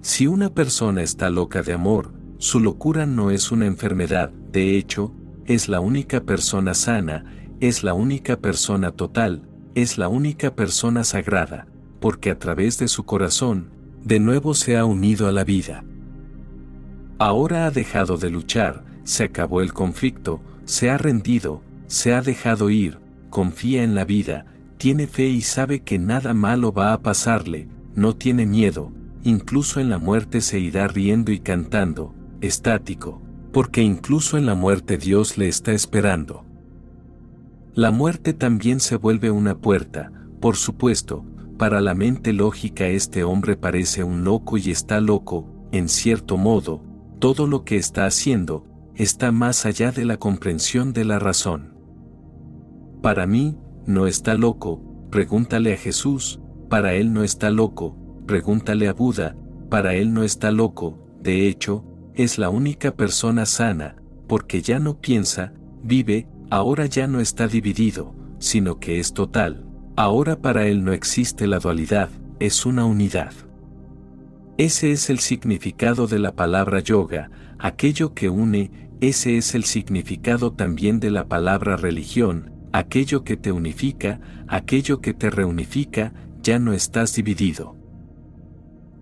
Si 0.00 0.26
una 0.26 0.54
persona 0.54 1.02
está 1.02 1.28
loca 1.28 1.62
de 1.62 1.74
amor, 1.74 2.12
su 2.38 2.60
locura 2.60 3.04
no 3.04 3.30
es 3.30 3.52
una 3.52 3.66
enfermedad, 3.66 4.30
de 4.30 4.78
hecho, 4.78 5.12
es 5.44 5.68
la 5.68 5.80
única 5.80 6.22
persona 6.22 6.72
sana, 6.72 7.26
es 7.60 7.82
la 7.82 7.92
única 7.92 8.38
persona 8.38 8.90
total, 8.90 9.42
es 9.74 9.98
la 9.98 10.08
única 10.08 10.54
persona 10.54 11.04
sagrada, 11.04 11.66
porque 12.00 12.30
a 12.30 12.38
través 12.38 12.78
de 12.78 12.88
su 12.88 13.04
corazón, 13.04 13.70
de 14.04 14.20
nuevo 14.20 14.54
se 14.54 14.76
ha 14.76 14.84
unido 14.84 15.26
a 15.28 15.32
la 15.32 15.44
vida. 15.44 15.82
Ahora 17.18 17.66
ha 17.66 17.70
dejado 17.70 18.18
de 18.18 18.28
luchar, 18.28 18.84
se 19.02 19.24
acabó 19.24 19.62
el 19.62 19.72
conflicto, 19.72 20.42
se 20.66 20.90
ha 20.90 20.98
rendido, 20.98 21.62
se 21.86 22.12
ha 22.12 22.20
dejado 22.20 22.68
ir, 22.68 22.98
confía 23.30 23.82
en 23.82 23.94
la 23.94 24.04
vida, 24.04 24.44
tiene 24.76 25.06
fe 25.06 25.28
y 25.28 25.40
sabe 25.40 25.80
que 25.80 25.98
nada 25.98 26.34
malo 26.34 26.72
va 26.72 26.92
a 26.92 27.00
pasarle, 27.00 27.66
no 27.94 28.14
tiene 28.14 28.44
miedo, 28.44 28.92
incluso 29.22 29.80
en 29.80 29.88
la 29.88 29.98
muerte 29.98 30.42
se 30.42 30.58
irá 30.58 30.86
riendo 30.86 31.32
y 31.32 31.40
cantando, 31.40 32.14
estático, 32.42 33.22
porque 33.52 33.80
incluso 33.80 34.36
en 34.36 34.44
la 34.44 34.54
muerte 34.54 34.98
Dios 34.98 35.38
le 35.38 35.48
está 35.48 35.72
esperando. 35.72 36.44
La 37.74 37.90
muerte 37.90 38.34
también 38.34 38.80
se 38.80 38.96
vuelve 38.96 39.30
una 39.30 39.56
puerta, 39.56 40.12
por 40.40 40.56
supuesto, 40.56 41.24
para 41.56 41.80
la 41.80 41.94
mente 41.94 42.32
lógica 42.32 42.86
este 42.86 43.24
hombre 43.24 43.56
parece 43.56 44.02
un 44.04 44.24
loco 44.24 44.56
y 44.58 44.70
está 44.70 45.00
loco, 45.00 45.68
en 45.72 45.88
cierto 45.88 46.36
modo, 46.36 46.82
todo 47.20 47.46
lo 47.46 47.64
que 47.64 47.76
está 47.76 48.06
haciendo, 48.06 48.66
está 48.94 49.32
más 49.32 49.66
allá 49.66 49.92
de 49.92 50.04
la 50.04 50.16
comprensión 50.16 50.92
de 50.92 51.04
la 51.04 51.18
razón. 51.18 51.74
Para 53.02 53.26
mí, 53.26 53.56
no 53.86 54.06
está 54.06 54.34
loco, 54.34 54.82
pregúntale 55.10 55.74
a 55.74 55.76
Jesús, 55.76 56.40
para 56.68 56.94
él 56.94 57.12
no 57.12 57.22
está 57.22 57.50
loco, 57.50 57.96
pregúntale 58.26 58.88
a 58.88 58.92
Buda, 58.92 59.36
para 59.70 59.94
él 59.94 60.12
no 60.12 60.22
está 60.22 60.50
loco, 60.50 60.98
de 61.22 61.48
hecho, 61.48 61.84
es 62.14 62.38
la 62.38 62.50
única 62.50 62.94
persona 62.94 63.46
sana, 63.46 63.96
porque 64.28 64.62
ya 64.62 64.78
no 64.78 65.00
piensa, 65.00 65.52
vive, 65.82 66.28
ahora 66.50 66.86
ya 66.86 67.06
no 67.06 67.20
está 67.20 67.46
dividido, 67.48 68.14
sino 68.38 68.78
que 68.78 69.00
es 69.00 69.12
total. 69.12 69.66
Ahora 69.96 70.40
para 70.40 70.66
él 70.66 70.82
no 70.82 70.92
existe 70.92 71.46
la 71.46 71.60
dualidad, 71.60 72.08
es 72.40 72.66
una 72.66 72.84
unidad. 72.84 73.32
Ese 74.58 74.90
es 74.90 75.08
el 75.08 75.20
significado 75.20 76.08
de 76.08 76.18
la 76.18 76.34
palabra 76.34 76.80
yoga, 76.80 77.30
aquello 77.60 78.12
que 78.12 78.28
une, 78.28 78.90
ese 79.00 79.36
es 79.36 79.54
el 79.54 79.62
significado 79.62 80.52
también 80.52 80.98
de 80.98 81.12
la 81.12 81.28
palabra 81.28 81.76
religión, 81.76 82.52
aquello 82.72 83.22
que 83.22 83.36
te 83.36 83.52
unifica, 83.52 84.20
aquello 84.48 85.00
que 85.00 85.14
te 85.14 85.30
reunifica, 85.30 86.12
ya 86.42 86.58
no 86.58 86.72
estás 86.72 87.14
dividido. 87.14 87.76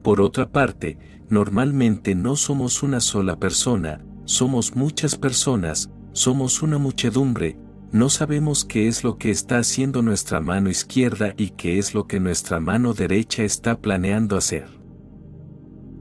Por 0.02 0.20
otra 0.20 0.50
parte, 0.50 0.98
normalmente 1.30 2.14
no 2.14 2.36
somos 2.36 2.82
una 2.82 3.00
sola 3.00 3.38
persona, 3.38 4.04
somos 4.24 4.76
muchas 4.76 5.16
personas, 5.16 5.90
somos 6.12 6.60
una 6.60 6.76
muchedumbre, 6.76 7.56
no 7.92 8.08
sabemos 8.08 8.64
qué 8.64 8.88
es 8.88 9.04
lo 9.04 9.18
que 9.18 9.30
está 9.30 9.58
haciendo 9.58 10.00
nuestra 10.00 10.40
mano 10.40 10.70
izquierda 10.70 11.34
y 11.36 11.50
qué 11.50 11.78
es 11.78 11.92
lo 11.92 12.06
que 12.06 12.20
nuestra 12.20 12.58
mano 12.58 12.94
derecha 12.94 13.44
está 13.44 13.82
planeando 13.82 14.38
hacer. 14.38 14.66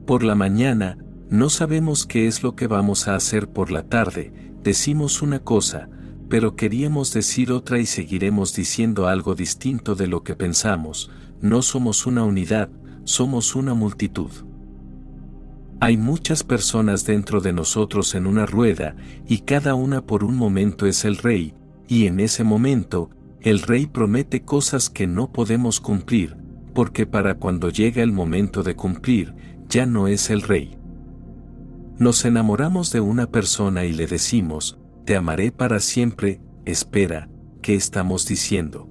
Por 0.07 0.23
la 0.23 0.33
mañana, 0.33 0.97
no 1.29 1.49
sabemos 1.49 2.05
qué 2.05 2.27
es 2.27 2.43
lo 2.43 2.55
que 2.55 2.67
vamos 2.67 3.09
a 3.09 3.15
hacer 3.15 3.49
por 3.49 3.71
la 3.71 3.83
tarde, 3.83 4.31
decimos 4.63 5.21
una 5.21 5.39
cosa, 5.39 5.89
pero 6.29 6.55
queríamos 6.55 7.13
decir 7.13 7.51
otra 7.51 7.77
y 7.77 7.85
seguiremos 7.85 8.55
diciendo 8.55 9.07
algo 9.07 9.35
distinto 9.35 9.93
de 9.93 10.07
lo 10.07 10.23
que 10.23 10.33
pensamos, 10.33 11.11
no 11.41 11.61
somos 11.61 12.05
una 12.05 12.23
unidad, 12.23 12.69
somos 13.03 13.53
una 13.53 13.73
multitud. 13.73 14.31
Hay 15.81 15.97
muchas 15.97 16.45
personas 16.45 17.05
dentro 17.05 17.41
de 17.41 17.51
nosotros 17.51 18.15
en 18.15 18.27
una 18.27 18.45
rueda, 18.45 18.95
y 19.27 19.39
cada 19.39 19.75
una 19.75 20.05
por 20.05 20.23
un 20.23 20.37
momento 20.37 20.85
es 20.85 21.03
el 21.03 21.17
rey, 21.17 21.53
y 21.87 22.07
en 22.07 22.19
ese 22.19 22.43
momento, 22.43 23.09
el 23.41 23.61
rey 23.61 23.87
promete 23.87 24.43
cosas 24.43 24.89
que 24.89 25.07
no 25.07 25.31
podemos 25.31 25.79
cumplir, 25.79 26.37
porque 26.73 27.05
para 27.05 27.35
cuando 27.35 27.69
llega 27.69 28.03
el 28.03 28.11
momento 28.11 28.63
de 28.63 28.75
cumplir, 28.75 29.33
ya 29.67 29.85
no 29.85 30.07
es 30.07 30.29
el 30.29 30.41
rey. 30.41 30.77
Nos 31.97 32.25
enamoramos 32.25 32.91
de 32.91 33.01
una 33.01 33.27
persona 33.27 33.85
y 33.85 33.93
le 33.93 34.07
decimos, 34.07 34.79
te 35.05 35.15
amaré 35.15 35.51
para 35.51 35.79
siempre, 35.79 36.41
espera, 36.65 37.29
¿qué 37.61 37.75
estamos 37.75 38.27
diciendo? 38.27 38.87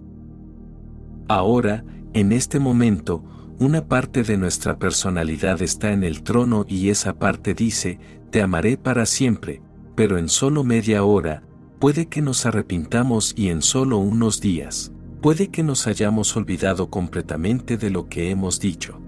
Ahora, 1.28 1.84
en 2.12 2.32
este 2.32 2.58
momento, 2.58 3.24
una 3.60 3.86
parte 3.86 4.22
de 4.22 4.36
nuestra 4.36 4.78
personalidad 4.78 5.62
está 5.62 5.92
en 5.92 6.02
el 6.02 6.22
trono 6.22 6.64
y 6.66 6.88
esa 6.88 7.18
parte 7.18 7.54
dice, 7.54 8.00
te 8.30 8.42
amaré 8.42 8.76
para 8.76 9.06
siempre, 9.06 9.62
pero 9.94 10.18
en 10.18 10.28
solo 10.28 10.64
media 10.64 11.04
hora, 11.04 11.42
puede 11.80 12.08
que 12.08 12.20
nos 12.20 12.44
arrepintamos 12.44 13.32
y 13.36 13.48
en 13.48 13.62
solo 13.62 13.96
unos 13.96 14.42
días, 14.42 14.92
puede 15.22 15.48
que 15.48 15.62
nos 15.62 15.86
hayamos 15.86 16.36
olvidado 16.36 16.90
completamente 16.90 17.78
de 17.78 17.88
lo 17.88 18.06
que 18.08 18.30
hemos 18.30 18.60
dicho. 18.60 19.00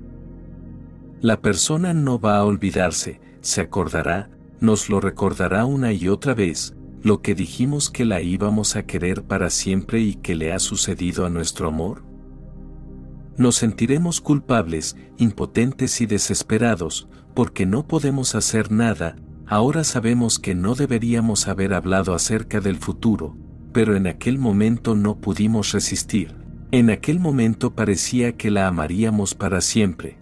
La 1.21 1.43
persona 1.43 1.93
no 1.93 2.19
va 2.19 2.39
a 2.39 2.45
olvidarse, 2.45 3.21
se 3.43 3.61
acordará, 3.61 4.31
nos 4.59 4.89
lo 4.89 5.01
recordará 5.01 5.67
una 5.67 5.93
y 5.93 6.09
otra 6.09 6.33
vez, 6.33 6.75
lo 7.03 7.21
que 7.21 7.35
dijimos 7.35 7.91
que 7.91 8.07
la 8.07 8.23
íbamos 8.23 8.75
a 8.75 8.85
querer 8.85 9.23
para 9.23 9.51
siempre 9.51 10.01
y 10.01 10.15
que 10.15 10.35
le 10.35 10.53
ha 10.53 10.59
sucedido 10.59 11.27
a 11.27 11.31
nuestro 11.31 11.69
amor. 11.69 12.03
Nos 13.37 13.57
sentiremos 13.57 14.23
culpables, 14.23 14.97
impotentes 15.19 16.01
y 16.01 16.07
desesperados, 16.07 17.07
porque 17.35 17.67
no 17.67 17.87
podemos 17.87 18.35
hacer 18.35 18.73
nada, 18.73 19.17
ahora 19.53 19.85
sabemos 19.85 20.39
que 20.39 20.55
no 20.55 20.75
deberíamos 20.75 21.47
haber 21.47 21.75
hablado 21.75 22.15
acerca 22.15 22.63
del 22.63 22.77
futuro, 22.77 23.37
pero 23.75 23.97
en 23.97 24.07
aquel 24.07 24.39
momento 24.39 24.95
no 24.95 25.17
pudimos 25.17 25.73
resistir. 25.73 26.35
En 26.71 26.89
aquel 26.89 27.21
momento 27.21 27.75
parecía 27.75 28.33
que 28.33 28.51
la 28.51 28.67
amaríamos 28.67 29.35
para 29.35 29.61
siempre. 29.61 30.17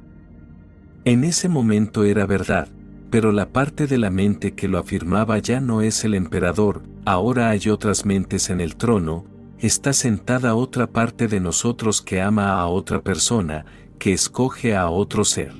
En 1.05 1.23
ese 1.23 1.49
momento 1.49 2.03
era 2.03 2.27
verdad, 2.27 2.67
pero 3.09 3.31
la 3.31 3.53
parte 3.53 3.87
de 3.87 3.99
la 3.99 4.11
mente 4.11 4.57
que 4.57 4.67
lo 4.67 4.79
afirmaba 4.79 5.39
ya 5.39 5.61
no 5.61 5.81
es 5.81 6.05
el 6.05 6.15
emperador, 6.15 6.83
ahora 7.05 7.51
hay 7.51 7.69
otras 7.69 8.05
mentes 8.05 8.51
en 8.51 8.61
el 8.61 8.75
trono, 8.75 9.27
está 9.61 9.93
sentada 9.93 10.57
otra 10.57 10.89
parte 10.89 11.29
de 11.29 11.39
nosotros 11.39 12.03
que 12.03 12.21
ama 12.21 12.55
a 12.55 12.67
otra 12.67 13.01
persona, 13.01 13.65
que 14.01 14.13
escoge 14.13 14.75
a 14.75 14.91
otro 14.91 15.25
ser. 15.25 15.55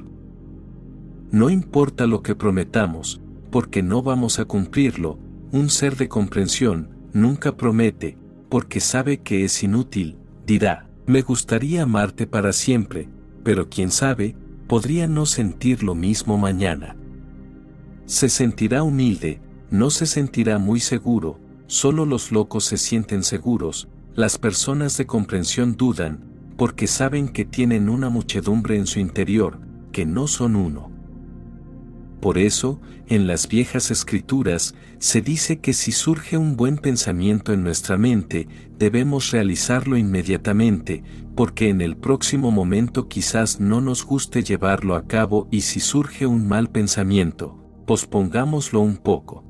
No 1.31 1.51
importa 1.51 2.09
lo 2.09 2.21
que 2.21 2.35
prometamos, 2.35 3.21
porque 3.51 3.83
no 3.83 4.03
vamos 4.03 4.39
a 4.39 4.45
cumplirlo, 4.45 5.19
un 5.53 5.71
ser 5.71 5.97
de 5.97 6.09
comprensión 6.09 6.91
nunca 7.13 7.57
promete, 7.57 8.17
porque 8.49 8.81
sabe 8.81 9.19
que 9.19 9.45
es 9.45 9.63
inútil, 9.63 10.17
dirá, 10.47 10.89
me 11.07 11.23
gustaría 11.23 11.83
amarte 11.83 12.27
para 12.27 12.53
siempre, 12.53 13.09
pero 13.43 13.69
quién 13.69 13.91
sabe, 13.91 14.37
podría 14.69 15.07
no 15.07 15.27
sentir 15.27 15.83
lo 15.83 15.95
mismo 15.95 16.39
mañana. 16.39 16.97
Se 18.07 18.29
sentirá 18.29 18.83
humilde, 18.83 19.41
no 19.71 19.91
se 19.91 20.07
sentirá 20.07 20.59
muy 20.59 20.81
seguro, 20.81 21.39
Solo 21.71 22.05
los 22.05 22.33
locos 22.33 22.65
se 22.65 22.77
sienten 22.77 23.23
seguros, 23.23 23.87
las 24.17 24.39
personas 24.39 24.97
de 24.97 25.07
comprensión 25.07 25.77
dudan, 25.77 26.19
porque 26.57 26.89
saben 26.89 27.29
que 27.29 27.45
tienen 27.45 27.89
una 27.89 28.11
muchedumbre 28.11 28.77
en 28.77 28.89
su 28.89 28.99
interior, 28.99 29.61
que 29.93 30.05
no 30.05 30.27
son 30.27 30.57
uno. 30.57 30.90
Por 32.21 32.37
eso, 32.37 32.81
en 33.07 33.27
las 33.27 33.49
viejas 33.49 33.91
escrituras, 33.91 34.75
se 34.99 35.23
dice 35.23 35.61
que 35.61 35.73
si 35.73 35.91
surge 35.91 36.37
un 36.37 36.57
buen 36.57 36.77
pensamiento 36.77 37.53
en 37.55 37.65
nuestra 37.65 37.97
mente, 37.97 38.47
debemos 38.79 39.31
realizarlo 39.31 39.97
inmediatamente, 39.97 41.03
porque 41.35 41.71
en 41.71 41.81
el 41.81 41.97
próximo 41.97 42.51
momento 42.51 43.09
quizás 43.09 43.59
no 43.59 43.81
nos 43.81 44.05
guste 44.05 44.43
llevarlo 44.43 44.95
a 44.95 45.07
cabo 45.07 45.49
y 45.51 45.63
si 45.63 45.81
surge 45.81 46.27
un 46.27 46.47
mal 46.47 46.69
pensamiento, 46.69 47.57
pospongámoslo 47.87 48.81
un 48.81 48.99
poco. 48.99 49.45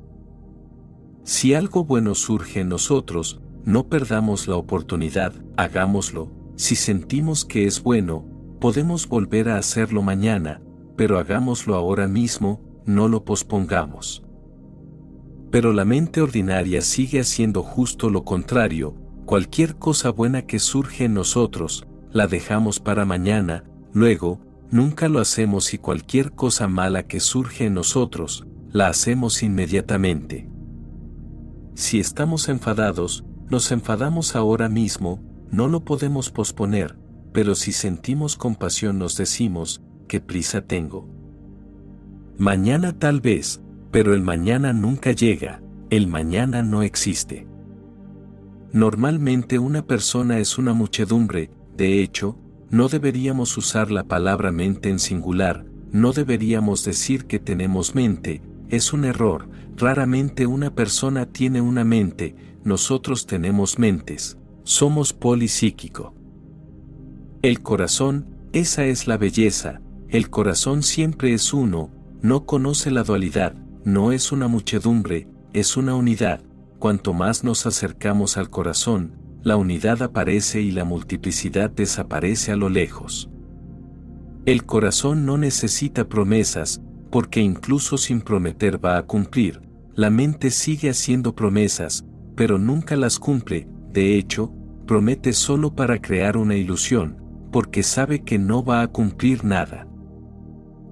Si 1.25 1.53
algo 1.53 1.83
bueno 1.83 2.15
surge 2.15 2.61
en 2.61 2.69
nosotros, 2.69 3.41
no 3.65 3.89
perdamos 3.89 4.47
la 4.47 4.55
oportunidad, 4.55 5.33
hagámoslo, 5.57 6.31
si 6.55 6.75
sentimos 6.75 7.43
que 7.43 7.65
es 7.65 7.83
bueno, 7.83 8.25
podemos 8.59 9.07
volver 9.07 9.49
a 9.49 9.57
hacerlo 9.57 10.01
mañana, 10.01 10.61
pero 11.01 11.17
hagámoslo 11.17 11.73
ahora 11.73 12.07
mismo, 12.07 12.61
no 12.85 13.07
lo 13.07 13.25
pospongamos. 13.25 14.23
Pero 15.49 15.73
la 15.73 15.83
mente 15.83 16.21
ordinaria 16.21 16.81
sigue 16.81 17.21
haciendo 17.21 17.63
justo 17.63 18.11
lo 18.11 18.23
contrario, 18.23 18.93
cualquier 19.25 19.77
cosa 19.77 20.11
buena 20.11 20.43
que 20.43 20.59
surge 20.59 21.05
en 21.05 21.15
nosotros, 21.15 21.87
la 22.11 22.27
dejamos 22.27 22.79
para 22.79 23.03
mañana, 23.03 23.63
luego, 23.91 24.41
nunca 24.69 25.09
lo 25.09 25.19
hacemos 25.19 25.73
y 25.73 25.79
cualquier 25.79 26.33
cosa 26.33 26.67
mala 26.67 27.07
que 27.07 27.19
surge 27.19 27.65
en 27.65 27.73
nosotros, 27.73 28.45
la 28.71 28.85
hacemos 28.85 29.41
inmediatamente. 29.41 30.51
Si 31.73 31.99
estamos 31.99 32.47
enfadados, 32.47 33.25
nos 33.49 33.71
enfadamos 33.71 34.35
ahora 34.35 34.69
mismo, 34.69 35.19
no 35.49 35.67
lo 35.67 35.83
podemos 35.83 36.29
posponer, 36.29 36.95
pero 37.33 37.55
si 37.55 37.71
sentimos 37.71 38.35
compasión 38.37 38.99
nos 38.99 39.17
decimos, 39.17 39.81
¿qué 40.11 40.19
prisa 40.19 40.59
tengo? 40.59 41.07
Mañana 42.37 42.99
tal 42.99 43.21
vez, 43.21 43.61
pero 43.91 44.13
el 44.13 44.21
mañana 44.21 44.73
nunca 44.73 45.13
llega, 45.13 45.63
el 45.89 46.07
mañana 46.07 46.63
no 46.63 46.83
existe. 46.83 47.47
Normalmente 48.73 49.57
una 49.57 49.87
persona 49.87 50.39
es 50.39 50.57
una 50.57 50.73
muchedumbre, 50.73 51.49
de 51.77 52.01
hecho, 52.03 52.37
no 52.69 52.89
deberíamos 52.89 53.55
usar 53.55 53.89
la 53.89 54.03
palabra 54.03 54.51
mente 54.51 54.89
en 54.89 54.99
singular, 54.99 55.63
no 55.93 56.11
deberíamos 56.11 56.83
decir 56.83 57.23
que 57.23 57.39
tenemos 57.39 57.95
mente, 57.95 58.41
es 58.67 58.91
un 58.91 59.05
error, 59.05 59.47
raramente 59.77 60.45
una 60.45 60.75
persona 60.75 61.25
tiene 61.25 61.61
una 61.61 61.85
mente, 61.85 62.35
nosotros 62.65 63.27
tenemos 63.27 63.79
mentes, 63.79 64.37
somos 64.63 65.13
polisíquico. 65.13 66.13
El 67.41 67.61
corazón, 67.61 68.25
esa 68.51 68.83
es 68.83 69.07
la 69.07 69.15
belleza, 69.15 69.79
el 70.11 70.29
corazón 70.29 70.83
siempre 70.83 71.33
es 71.33 71.53
uno, 71.53 71.89
no 72.21 72.45
conoce 72.45 72.91
la 72.91 73.03
dualidad, 73.03 73.55
no 73.85 74.11
es 74.11 74.33
una 74.33 74.49
muchedumbre, 74.49 75.29
es 75.53 75.77
una 75.77 75.95
unidad, 75.95 76.41
cuanto 76.79 77.13
más 77.13 77.45
nos 77.45 77.65
acercamos 77.65 78.35
al 78.35 78.49
corazón, 78.49 79.13
la 79.41 79.55
unidad 79.55 80.01
aparece 80.03 80.61
y 80.61 80.71
la 80.71 80.83
multiplicidad 80.83 81.71
desaparece 81.71 82.51
a 82.51 82.57
lo 82.57 82.67
lejos. 82.67 83.29
El 84.45 84.65
corazón 84.65 85.25
no 85.25 85.37
necesita 85.37 86.09
promesas, 86.09 86.81
porque 87.09 87.39
incluso 87.39 87.97
sin 87.97 88.19
prometer 88.19 88.83
va 88.83 88.97
a 88.97 89.03
cumplir, 89.03 89.61
la 89.95 90.09
mente 90.09 90.51
sigue 90.51 90.89
haciendo 90.89 91.35
promesas, 91.35 92.05
pero 92.35 92.57
nunca 92.57 92.97
las 92.97 93.17
cumple, 93.17 93.69
de 93.93 94.17
hecho, 94.17 94.51
promete 94.85 95.31
solo 95.31 95.73
para 95.73 96.01
crear 96.01 96.35
una 96.35 96.55
ilusión, 96.55 97.15
porque 97.49 97.81
sabe 97.81 98.23
que 98.25 98.37
no 98.37 98.61
va 98.61 98.81
a 98.81 98.87
cumplir 98.89 99.45
nada. 99.45 99.87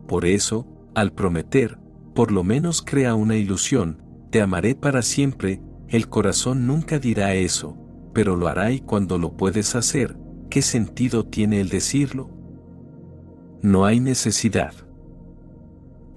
Por 0.10 0.26
eso, 0.26 0.66
al 0.96 1.14
prometer, 1.14 1.78
por 2.16 2.32
lo 2.32 2.44
menos 2.44 2.82
crea 2.82 3.14
una 3.14 3.36
ilusión, 3.36 4.02
te 4.32 4.42
amaré 4.42 4.74
para 4.74 5.04
siempre, 5.04 5.62
el 5.88 6.10
corazón 6.10 6.66
nunca 6.66 6.98
dirá 6.98 7.36
eso, 7.36 7.78
pero 8.12 8.36
lo 8.36 8.48
hará 8.48 8.72
y 8.72 8.80
cuando 8.80 9.20
lo 9.20 9.38
puedes 9.38 9.76
hacer, 9.76 10.18
¿qué 10.50 10.64
sentido 10.64 11.28
tiene 11.28 11.62
el 11.62 11.70
decirlo? 11.70 12.32
No 13.62 13.86
hay 13.86 14.00
necesidad. 14.00 14.74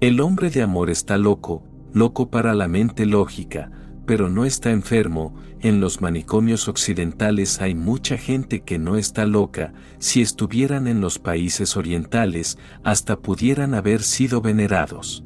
El 0.01 0.21
hombre 0.21 0.49
de 0.49 0.63
amor 0.63 0.89
está 0.89 1.19
loco, 1.19 1.63
loco 1.93 2.31
para 2.31 2.55
la 2.55 2.67
mente 2.67 3.05
lógica, 3.05 3.69
pero 4.05 4.29
no 4.29 4.45
está 4.45 4.71
enfermo, 4.71 5.35
en 5.61 5.79
los 5.79 6.01
manicomios 6.01 6.67
occidentales 6.67 7.61
hay 7.61 7.73
mucha 7.73 8.17
gente 8.17 8.61
que 8.61 8.77
no 8.77 8.97
está 8.97 9.25
loca, 9.25 9.73
si 9.99 10.21
estuvieran 10.21 10.87
en 10.87 10.99
los 10.99 11.19
países 11.19 11.77
orientales, 11.77 12.57
hasta 12.83 13.19
pudieran 13.19 13.73
haber 13.73 14.03
sido 14.03 14.41
venerados. 14.41 15.23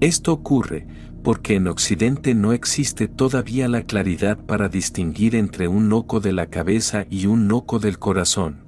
Esto 0.00 0.32
ocurre, 0.32 0.86
porque 1.22 1.54
en 1.54 1.68
Occidente 1.68 2.34
no 2.34 2.52
existe 2.52 3.06
todavía 3.06 3.68
la 3.68 3.82
claridad 3.82 4.38
para 4.38 4.68
distinguir 4.68 5.36
entre 5.36 5.68
un 5.68 5.88
loco 5.88 6.20
de 6.20 6.32
la 6.32 6.46
cabeza 6.46 7.06
y 7.10 7.26
un 7.26 7.48
loco 7.48 7.78
del 7.78 7.98
corazón. 7.98 8.64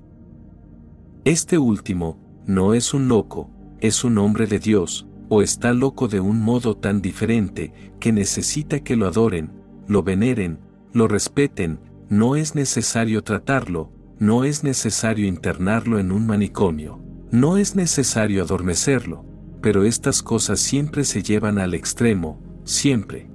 Este 1.25 1.59
último, 1.59 2.19
no 2.47 2.75
es 2.75 2.95
un 2.95 3.09
loco, 3.09 3.51
es 3.81 4.05
un 4.05 4.19
hombre 4.19 4.47
de 4.47 4.59
Dios, 4.59 5.07
o 5.35 5.41
está 5.41 5.73
loco 5.73 6.09
de 6.09 6.21
un 6.21 6.43
modo 6.43 6.77
tan 6.77 7.01
diferente 7.01 7.73
que 7.99 8.13
necesita 8.13 8.81
que 8.81 8.97
lo 8.97 9.07
adoren, 9.07 9.51
lo 9.89 10.03
veneren, 10.03 10.59
lo 10.93 11.09
respeten, 11.09 11.81
no 12.11 12.37
es 12.37 12.55
necesario 12.55 13.25
tratarlo, 13.25 13.91
no 14.19 14.45
es 14.45 14.63
necesario 14.63 15.27
internarlo 15.27 15.99
en 15.99 16.13
un 16.13 16.27
manicomio, 16.27 17.01
no 17.31 17.57
es 17.57 17.77
necesario 17.77 18.43
adormecerlo, 18.43 19.25
pero 19.63 19.85
estas 19.85 20.23
cosas 20.23 20.61
siempre 20.61 21.03
se 21.03 21.23
llevan 21.23 21.59
al 21.59 21.73
extremo, 21.73 22.39
siempre. 22.65 23.31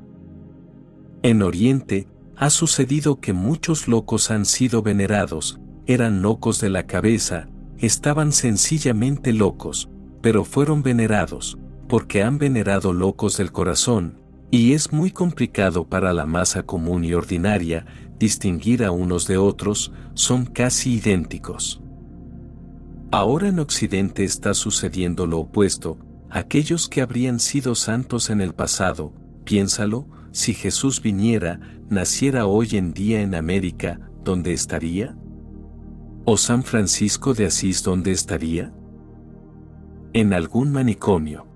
En 1.23 1.41
Oriente, 1.41 2.07
ha 2.35 2.51
sucedido 2.51 3.19
que 3.19 3.33
muchos 3.33 3.87
locos 3.87 4.29
han 4.29 4.45
sido 4.45 4.83
venerados, 4.83 5.59
eran 5.87 6.21
locos 6.21 6.61
de 6.61 6.69
la 6.69 6.85
cabeza, 6.85 7.49
estaban 7.79 8.33
sencillamente 8.33 9.33
locos, 9.33 9.89
pero 10.21 10.45
fueron 10.45 10.83
venerados, 10.83 11.57
porque 11.87 12.23
han 12.23 12.37
venerado 12.37 12.93
locos 12.93 13.37
del 13.37 13.51
corazón, 13.51 14.19
y 14.51 14.73
es 14.73 14.91
muy 14.93 15.11
complicado 15.11 15.87
para 15.87 16.13
la 16.13 16.25
masa 16.25 16.63
común 16.63 17.03
y 17.03 17.13
ordinaria 17.13 17.85
distinguir 18.19 18.83
a 18.83 18.91
unos 18.91 19.27
de 19.27 19.37
otros, 19.37 19.93
son 20.13 20.45
casi 20.45 20.95
idénticos. 20.95 21.81
Ahora 23.11 23.47
en 23.47 23.59
Occidente 23.59 24.23
está 24.23 24.53
sucediendo 24.53 25.27
lo 25.27 25.39
opuesto, 25.39 25.97
aquellos 26.29 26.89
que 26.89 27.01
habrían 27.01 27.39
sido 27.39 27.75
santos 27.75 28.29
en 28.29 28.41
el 28.41 28.53
pasado, 28.53 29.13
piénsalo, 29.45 30.07
si 30.31 30.53
Jesús 30.53 31.01
viniera, 31.01 31.59
naciera 31.89 32.47
hoy 32.47 32.69
en 32.73 32.93
día 32.93 33.21
en 33.21 33.33
América, 33.33 33.99
¿dónde 34.23 34.51
estaría? 34.51 35.15
¿O 36.25 36.35
San 36.37 36.63
Francisco 36.63 37.33
de 37.33 37.45
Asís 37.45 37.81
dónde 37.81 38.11
estaría? 38.11 38.73
En 40.13 40.33
algún 40.33 40.71
manicomio. 40.71 41.46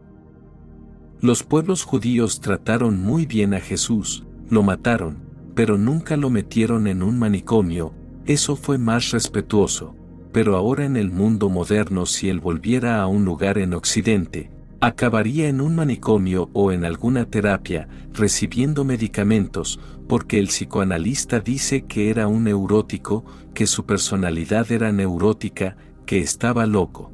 Los 1.21 1.43
pueblos 1.43 1.83
judíos 1.83 2.39
trataron 2.39 2.99
muy 2.99 3.27
bien 3.27 3.53
a 3.53 3.59
Jesús, 3.59 4.25
lo 4.49 4.63
mataron, 4.63 5.19
pero 5.53 5.77
nunca 5.77 6.17
lo 6.17 6.31
metieron 6.31 6.87
en 6.87 7.03
un 7.03 7.19
manicomio, 7.19 7.93
eso 8.25 8.55
fue 8.55 8.79
más 8.79 9.11
respetuoso. 9.11 9.95
Pero 10.31 10.55
ahora 10.55 10.83
en 10.83 10.97
el 10.97 11.11
mundo 11.11 11.47
moderno 11.49 12.07
si 12.07 12.27
él 12.27 12.39
volviera 12.39 12.99
a 12.99 13.05
un 13.05 13.23
lugar 13.23 13.59
en 13.59 13.75
Occidente, 13.75 14.49
acabaría 14.79 15.47
en 15.47 15.61
un 15.61 15.75
manicomio 15.75 16.49
o 16.53 16.71
en 16.71 16.85
alguna 16.85 17.25
terapia, 17.25 17.87
recibiendo 18.13 18.83
medicamentos, 18.83 19.79
porque 20.07 20.39
el 20.39 20.47
psicoanalista 20.47 21.39
dice 21.39 21.83
que 21.83 22.09
era 22.09 22.27
un 22.27 22.45
neurótico, 22.45 23.25
que 23.53 23.67
su 23.67 23.85
personalidad 23.85 24.71
era 24.71 24.91
neurótica, 24.91 25.77
que 26.07 26.17
estaba 26.17 26.65
loco. 26.65 27.11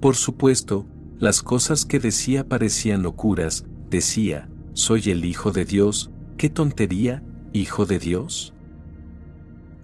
Por 0.00 0.16
supuesto, 0.16 0.84
las 1.22 1.40
cosas 1.40 1.84
que 1.84 2.00
decía 2.00 2.48
parecían 2.48 3.04
locuras, 3.04 3.64
decía, 3.88 4.48
soy 4.72 5.02
el 5.10 5.24
Hijo 5.24 5.52
de 5.52 5.64
Dios, 5.64 6.10
qué 6.36 6.50
tontería, 6.50 7.22
Hijo 7.52 7.86
de 7.86 8.00
Dios. 8.00 8.54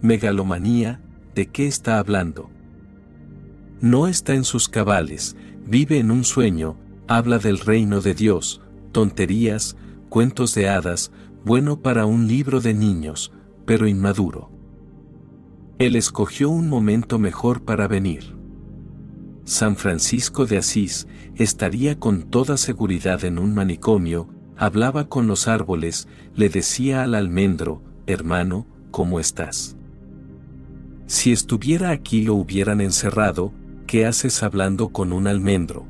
Megalomanía, 0.01 1.01
¿de 1.35 1.45
qué 1.45 1.65
está 1.65 1.97
hablando? 1.97 2.49
No 3.79 4.09
está 4.09 4.33
en 4.33 4.43
sus 4.43 4.67
cabales, 4.67 5.37
vive 5.65 5.99
en 5.99 6.11
un 6.11 6.25
sueño, 6.25 6.75
habla 7.07 7.39
del 7.39 7.59
reino 7.59 8.01
de 8.01 8.15
Dios, 8.15 8.61
tonterías, 8.91 9.77
cuentos 10.09 10.53
de 10.55 10.67
hadas, 10.67 11.09
bueno 11.45 11.81
para 11.81 12.05
un 12.05 12.27
libro 12.27 12.59
de 12.59 12.73
niños, 12.73 13.31
pero 13.65 13.87
inmaduro. 13.87 14.51
Él 15.77 15.95
escogió 15.95 16.49
un 16.49 16.67
momento 16.67 17.17
mejor 17.17 17.63
para 17.63 17.87
venir. 17.87 18.38
San 19.49 19.77
Francisco 19.77 20.45
de 20.45 20.59
Asís 20.59 21.07
estaría 21.35 21.97
con 21.97 22.29
toda 22.29 22.55
seguridad 22.55 23.25
en 23.25 23.39
un 23.39 23.55
manicomio, 23.55 24.29
hablaba 24.55 25.09
con 25.09 25.25
los 25.25 25.47
árboles, 25.47 26.07
le 26.35 26.49
decía 26.49 27.01
al 27.01 27.15
almendro, 27.15 27.81
hermano, 28.05 28.67
¿cómo 28.91 29.19
estás? 29.19 29.75
Si 31.07 31.31
estuviera 31.31 31.89
aquí 31.89 32.21
lo 32.21 32.35
hubieran 32.35 32.79
encerrado, 32.79 33.51
¿qué 33.87 34.05
haces 34.05 34.43
hablando 34.43 34.89
con 34.89 35.11
un 35.11 35.25
almendro? 35.25 35.87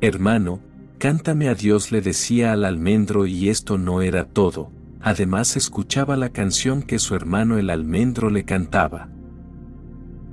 Hermano, 0.00 0.62
cántame 0.96 1.50
a 1.50 1.54
Dios 1.54 1.92
le 1.92 2.00
decía 2.00 2.54
al 2.54 2.64
almendro 2.64 3.26
y 3.26 3.50
esto 3.50 3.76
no 3.76 4.00
era 4.00 4.24
todo, 4.24 4.72
además 5.02 5.54
escuchaba 5.58 6.16
la 6.16 6.30
canción 6.30 6.80
que 6.82 6.98
su 6.98 7.14
hermano 7.14 7.58
el 7.58 7.68
almendro 7.68 8.30
le 8.30 8.44
cantaba. 8.44 9.10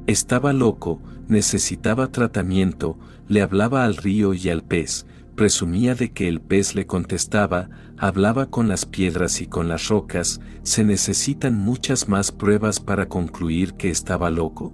Estaba 0.08 0.54
loco, 0.54 1.02
necesitaba 1.30 2.12
tratamiento, 2.12 2.98
le 3.28 3.42
hablaba 3.42 3.86
al 3.86 3.96
río 3.96 4.34
y 4.34 4.50
al 4.50 4.64
pez, 4.64 5.06
presumía 5.36 5.96
de 5.96 6.12
que 6.12 6.28
el 6.28 6.42
pez 6.42 6.76
le 6.76 6.86
contestaba, 6.86 7.70
hablaba 7.98 8.48
con 8.48 8.68
las 8.68 8.86
piedras 8.86 9.40
y 9.40 9.48
con 9.48 9.70
las 9.70 9.88
rocas, 9.88 10.42
se 10.64 10.84
necesitan 10.84 11.56
muchas 11.58 12.10
más 12.10 12.32
pruebas 12.32 12.80
para 12.80 13.08
concluir 13.08 13.76
que 13.76 13.90
estaba 13.90 14.30
loco. 14.30 14.74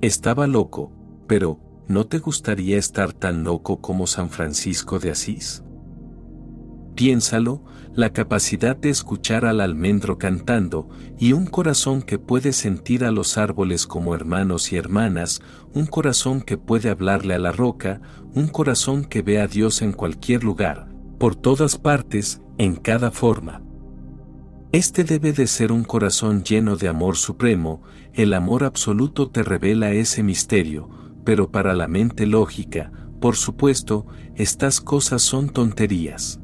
Estaba 0.00 0.46
loco, 0.46 0.92
pero, 1.26 1.58
¿no 1.88 2.06
te 2.06 2.18
gustaría 2.18 2.78
estar 2.78 3.12
tan 3.12 3.42
loco 3.42 3.80
como 3.80 4.06
San 4.06 4.30
Francisco 4.30 4.98
de 4.98 5.10
Asís? 5.10 5.64
Piénsalo, 7.00 7.62
la 7.94 8.12
capacidad 8.12 8.76
de 8.76 8.90
escuchar 8.90 9.46
al 9.46 9.62
almendro 9.62 10.18
cantando, 10.18 10.90
y 11.18 11.32
un 11.32 11.46
corazón 11.46 12.02
que 12.02 12.18
puede 12.18 12.52
sentir 12.52 13.06
a 13.06 13.10
los 13.10 13.38
árboles 13.38 13.86
como 13.86 14.14
hermanos 14.14 14.70
y 14.70 14.76
hermanas, 14.76 15.40
un 15.72 15.86
corazón 15.86 16.42
que 16.42 16.58
puede 16.58 16.90
hablarle 16.90 17.32
a 17.32 17.38
la 17.38 17.52
roca, 17.52 18.02
un 18.34 18.48
corazón 18.48 19.06
que 19.06 19.22
ve 19.22 19.40
a 19.40 19.46
Dios 19.46 19.80
en 19.80 19.92
cualquier 19.92 20.44
lugar, 20.44 20.88
por 21.18 21.36
todas 21.36 21.78
partes, 21.78 22.42
en 22.58 22.76
cada 22.76 23.10
forma. 23.10 23.62
Este 24.70 25.02
debe 25.02 25.32
de 25.32 25.46
ser 25.46 25.72
un 25.72 25.84
corazón 25.84 26.44
lleno 26.44 26.76
de 26.76 26.88
amor 26.88 27.16
supremo, 27.16 27.80
el 28.12 28.34
amor 28.34 28.62
absoluto 28.62 29.30
te 29.30 29.42
revela 29.42 29.92
ese 29.92 30.22
misterio, 30.22 30.90
pero 31.24 31.50
para 31.50 31.72
la 31.72 31.88
mente 31.88 32.26
lógica, 32.26 32.92
por 33.22 33.36
supuesto, 33.36 34.06
estas 34.34 34.82
cosas 34.82 35.22
son 35.22 35.48
tonterías. 35.48 36.39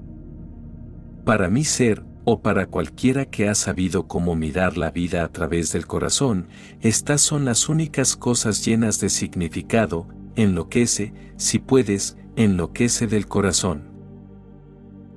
Para 1.27 1.51
mi 1.51 1.65
ser, 1.65 2.05
o 2.25 2.41
para 2.41 2.67
cualquiera 2.67 3.25
que 3.25 3.49
ha 3.49 3.57
sabido 3.57 4.07
cómo 4.07 4.37
mirar 4.37 4.77
la 4.79 4.93
vida 4.93 5.25
a 5.25 5.33
través 5.33 5.73
del 5.73 5.85
corazón, 5.85 6.47
estas 6.83 7.21
son 7.21 7.45
las 7.45 7.69
únicas 7.69 8.15
cosas 8.15 8.65
llenas 8.65 9.01
de 9.01 9.09
significado, 9.09 10.07
enloquece, 10.37 11.13
si 11.37 11.59
puedes, 11.59 12.17
enloquece 12.37 13.09
del 13.09 13.27
corazón. 13.27 13.91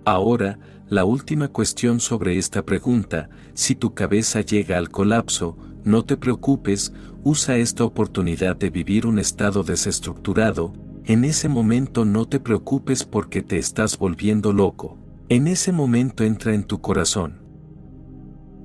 Ahora, 0.04 0.58
la 0.88 1.06
última 1.06 1.50
cuestión 1.50 2.00
sobre 2.00 2.40
esta 2.40 2.66
pregunta, 2.66 3.30
si 3.54 3.76
tu 3.76 3.94
cabeza 3.94 4.42
llega 4.42 4.80
al 4.80 4.90
colapso, 4.90 5.60
no 5.84 6.06
te 6.06 6.18
preocupes, 6.18 6.92
usa 7.24 7.58
esta 7.58 7.84
oportunidad 7.84 8.56
de 8.56 8.72
vivir 8.72 9.06
un 9.06 9.20
estado 9.20 9.62
desestructurado, 9.62 10.74
en 11.06 11.24
ese 11.24 11.50
momento 11.50 12.04
no 12.04 12.28
te 12.28 12.40
preocupes 12.40 13.04
porque 13.04 13.44
te 13.44 13.60
estás 13.60 14.00
volviendo 14.00 14.54
loco. 14.54 14.98
En 15.32 15.48
ese 15.48 15.72
momento 15.72 16.24
entra 16.24 16.56
en 16.56 16.64
tu 16.64 16.82
corazón. 16.82 17.44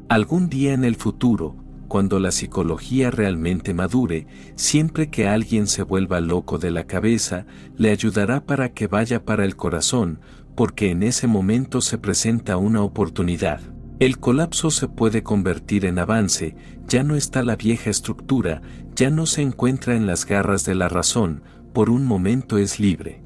Algún 0.09 0.48
día 0.48 0.72
en 0.72 0.85
el 0.85 0.96
futuro, 0.96 1.57
cuando 1.88 2.18
la 2.18 2.31
psicología 2.31 3.11
realmente 3.11 3.74
madure, 3.74 4.27
siempre 4.57 5.11
que 5.11 5.29
alguien 5.29 5.66
se 5.66 5.83
vuelva 5.83 6.22
loco 6.22 6.57
de 6.57 6.70
la 6.70 6.87
cabeza, 6.87 7.44
le 7.77 7.90
ayudará 7.90 8.46
para 8.46 8.72
que 8.72 8.87
vaya 8.87 9.27
para 9.27 9.44
el 9.44 9.57
corazón, 9.57 10.20
porque 10.57 10.90
en 10.90 11.03
ese 11.03 11.27
momento 11.27 11.83
se 11.83 11.98
presenta 11.98 12.57
una 12.57 12.81
oportunidad. 12.81 13.61
El 14.00 14.18
colapso 14.18 14.70
se 14.70 14.88
puede 14.88 15.22
convertir 15.22 15.85
en 15.85 15.98
avance, 15.98 16.57
ya 16.88 17.05
no 17.05 17.14
está 17.14 17.42
la 17.42 17.57
vieja 17.57 17.90
estructura, 17.90 18.62
ya 18.96 19.11
no 19.11 19.27
se 19.27 19.42
encuentra 19.42 19.96
en 19.96 20.07
las 20.07 20.24
garras 20.24 20.64
de 20.64 20.74
la 20.74 20.88
razón, 20.88 21.42
por 21.74 21.90
un 21.90 22.07
momento 22.07 22.57
es 22.57 22.81
libre. 22.81 23.23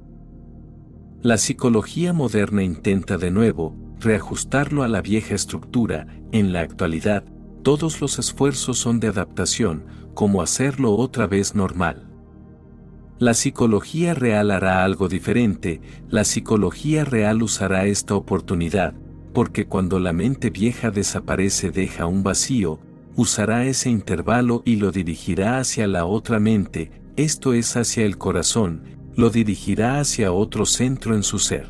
La 1.23 1.37
psicología 1.37 2.13
moderna 2.13 2.63
intenta 2.63 3.19
de 3.19 3.33
nuevo 3.33 3.75
reajustarlo 3.99 4.85
a 4.85 4.89
la 4.89 5.03
vieja 5.03 5.35
estructura, 5.35 6.07
en 6.31 6.53
la 6.53 6.61
actualidad, 6.61 7.25
todos 7.65 8.01
los 8.01 8.21
esfuerzos 8.21 8.79
son 8.79 9.01
de 9.01 9.09
adaptación, 9.09 9.85
como 10.15 10.43
hacerlo 10.43 10.95
otra 10.95 11.27
vez 11.27 11.57
normal. 11.57 12.09
La 13.19 13.35
psicología 13.35 14.15
real 14.15 14.53
hará 14.53 14.85
algo 14.85 15.09
diferente, 15.09 15.81
la 16.09 16.23
psicología 16.23 17.05
real 17.05 17.43
usará 17.43 17.87
esta 17.87 18.15
oportunidad, 18.15 18.95
porque 19.35 19.67
cuando 19.67 19.99
la 19.99 20.13
mente 20.13 20.51
vieja 20.51 20.93
desaparece 20.93 21.73
deja 21.73 22.07
un 22.07 22.23
vacío, 22.23 22.79
usará 23.17 23.65
ese 23.65 23.91
intervalo 23.91 24.63
y 24.65 24.77
lo 24.77 24.93
dirigirá 24.93 25.59
hacia 25.59 25.89
la 25.89 26.05
otra 26.05 26.39
mente, 26.39 26.93
esto 27.17 27.55
es 27.55 27.77
hacia 27.77 28.05
el 28.05 28.19
corazón, 28.19 28.98
lo 29.19 29.31
dirigirá 29.31 29.99
hacia 29.99 30.31
otro 30.31 30.65
centro 30.65 31.13
en 31.13 31.25
su 31.25 31.41
ser. 31.41 31.67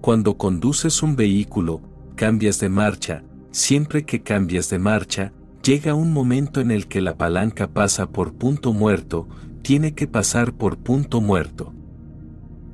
Cuando 0.00 0.38
conduces 0.38 1.02
un 1.02 1.16
vehículo, 1.16 1.82
cambias 2.16 2.58
de 2.60 2.70
marcha, 2.70 3.22
siempre 3.50 4.06
que 4.06 4.22
cambias 4.22 4.70
de 4.70 4.78
marcha, 4.78 5.34
llega 5.62 5.92
un 5.92 6.14
momento 6.14 6.62
en 6.62 6.70
el 6.70 6.88
que 6.88 7.02
la 7.02 7.18
palanca 7.18 7.68
pasa 7.68 8.08
por 8.08 8.32
punto 8.32 8.72
muerto, 8.72 9.28
tiene 9.60 9.92
que 9.92 10.06
pasar 10.06 10.54
por 10.54 10.78
punto 10.78 11.20
muerto. 11.20 11.74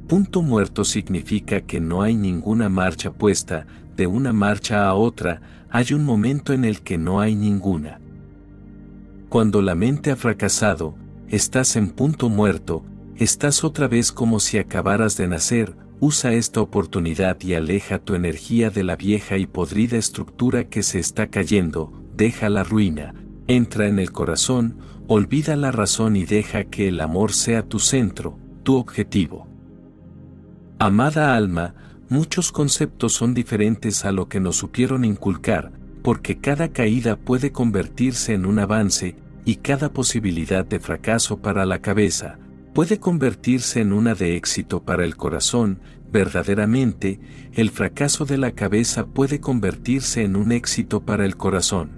Punto 0.06 0.42
muerto 0.42 0.84
significa 0.84 1.60
que 1.62 1.80
no 1.80 2.02
hay 2.02 2.14
ninguna 2.14 2.68
marcha 2.68 3.12
puesta, 3.12 3.66
de 3.96 4.06
una 4.06 4.32
marcha 4.32 4.86
a 4.86 4.94
otra, 4.94 5.66
hay 5.70 5.92
un 5.92 6.04
momento 6.04 6.52
en 6.52 6.64
el 6.64 6.82
que 6.82 6.98
no 6.98 7.18
hay 7.20 7.34
ninguna. 7.34 8.00
Cuando 9.28 9.60
la 9.60 9.74
mente 9.74 10.12
ha 10.12 10.16
fracasado, 10.16 10.94
estás 11.26 11.74
en 11.74 11.90
punto 11.90 12.28
muerto, 12.28 12.84
Estás 13.20 13.64
otra 13.64 13.86
vez 13.86 14.12
como 14.12 14.40
si 14.40 14.56
acabaras 14.56 15.18
de 15.18 15.28
nacer, 15.28 15.76
usa 16.00 16.32
esta 16.32 16.62
oportunidad 16.62 17.38
y 17.42 17.52
aleja 17.52 17.98
tu 17.98 18.14
energía 18.14 18.70
de 18.70 18.82
la 18.82 18.96
vieja 18.96 19.36
y 19.36 19.46
podrida 19.46 19.98
estructura 19.98 20.70
que 20.70 20.82
se 20.82 21.00
está 21.00 21.26
cayendo, 21.26 21.92
deja 22.16 22.48
la 22.48 22.64
ruina, 22.64 23.12
entra 23.46 23.88
en 23.88 23.98
el 23.98 24.10
corazón, 24.10 24.78
olvida 25.06 25.54
la 25.56 25.70
razón 25.70 26.16
y 26.16 26.24
deja 26.24 26.64
que 26.64 26.88
el 26.88 26.98
amor 26.98 27.34
sea 27.34 27.62
tu 27.62 27.78
centro, 27.78 28.38
tu 28.62 28.76
objetivo. 28.76 29.46
Amada 30.78 31.36
alma, 31.36 31.74
muchos 32.08 32.50
conceptos 32.50 33.12
son 33.12 33.34
diferentes 33.34 34.06
a 34.06 34.12
lo 34.12 34.30
que 34.30 34.40
nos 34.40 34.56
supieron 34.56 35.04
inculcar, 35.04 35.72
porque 36.02 36.38
cada 36.38 36.68
caída 36.68 37.16
puede 37.16 37.52
convertirse 37.52 38.32
en 38.32 38.46
un 38.46 38.60
avance, 38.60 39.14
y 39.44 39.56
cada 39.56 39.92
posibilidad 39.92 40.64
de 40.64 40.80
fracaso 40.80 41.42
para 41.42 41.66
la 41.66 41.80
cabeza, 41.80 42.38
puede 42.80 42.98
convertirse 42.98 43.82
en 43.82 43.92
una 43.92 44.14
de 44.14 44.36
éxito 44.36 44.82
para 44.82 45.04
el 45.04 45.14
corazón, 45.14 45.80
verdaderamente, 46.10 47.20
el 47.52 47.68
fracaso 47.68 48.24
de 48.24 48.38
la 48.38 48.52
cabeza 48.52 49.04
puede 49.04 49.38
convertirse 49.38 50.24
en 50.24 50.34
un 50.34 50.50
éxito 50.50 51.04
para 51.04 51.26
el 51.26 51.36
corazón. 51.36 51.90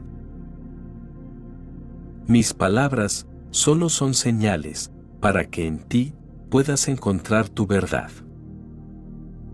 Mis 2.27 2.53
palabras 2.53 3.29
solo 3.53 3.91
son 3.91 4.15
señales 4.15 4.91
para 5.21 5.45
que 5.45 5.69
en 5.69 5.79
ti 5.79 6.15
puedas 6.51 6.89
encontrar 6.89 7.49
tu 7.49 7.69
verdad. 7.69 8.11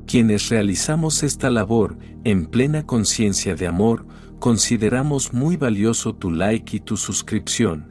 Quienes 0.06 0.48
realizamos 0.48 1.22
esta 1.22 1.50
labor 1.50 1.98
en 2.24 2.46
plena 2.46 2.86
conciencia 2.86 3.54
de 3.54 3.66
amor, 3.66 4.06
consideramos 4.38 5.34
muy 5.34 5.58
valioso 5.58 6.14
tu 6.14 6.30
like 6.30 6.74
y 6.74 6.80
tu 6.80 6.96
suscripción, 6.96 7.90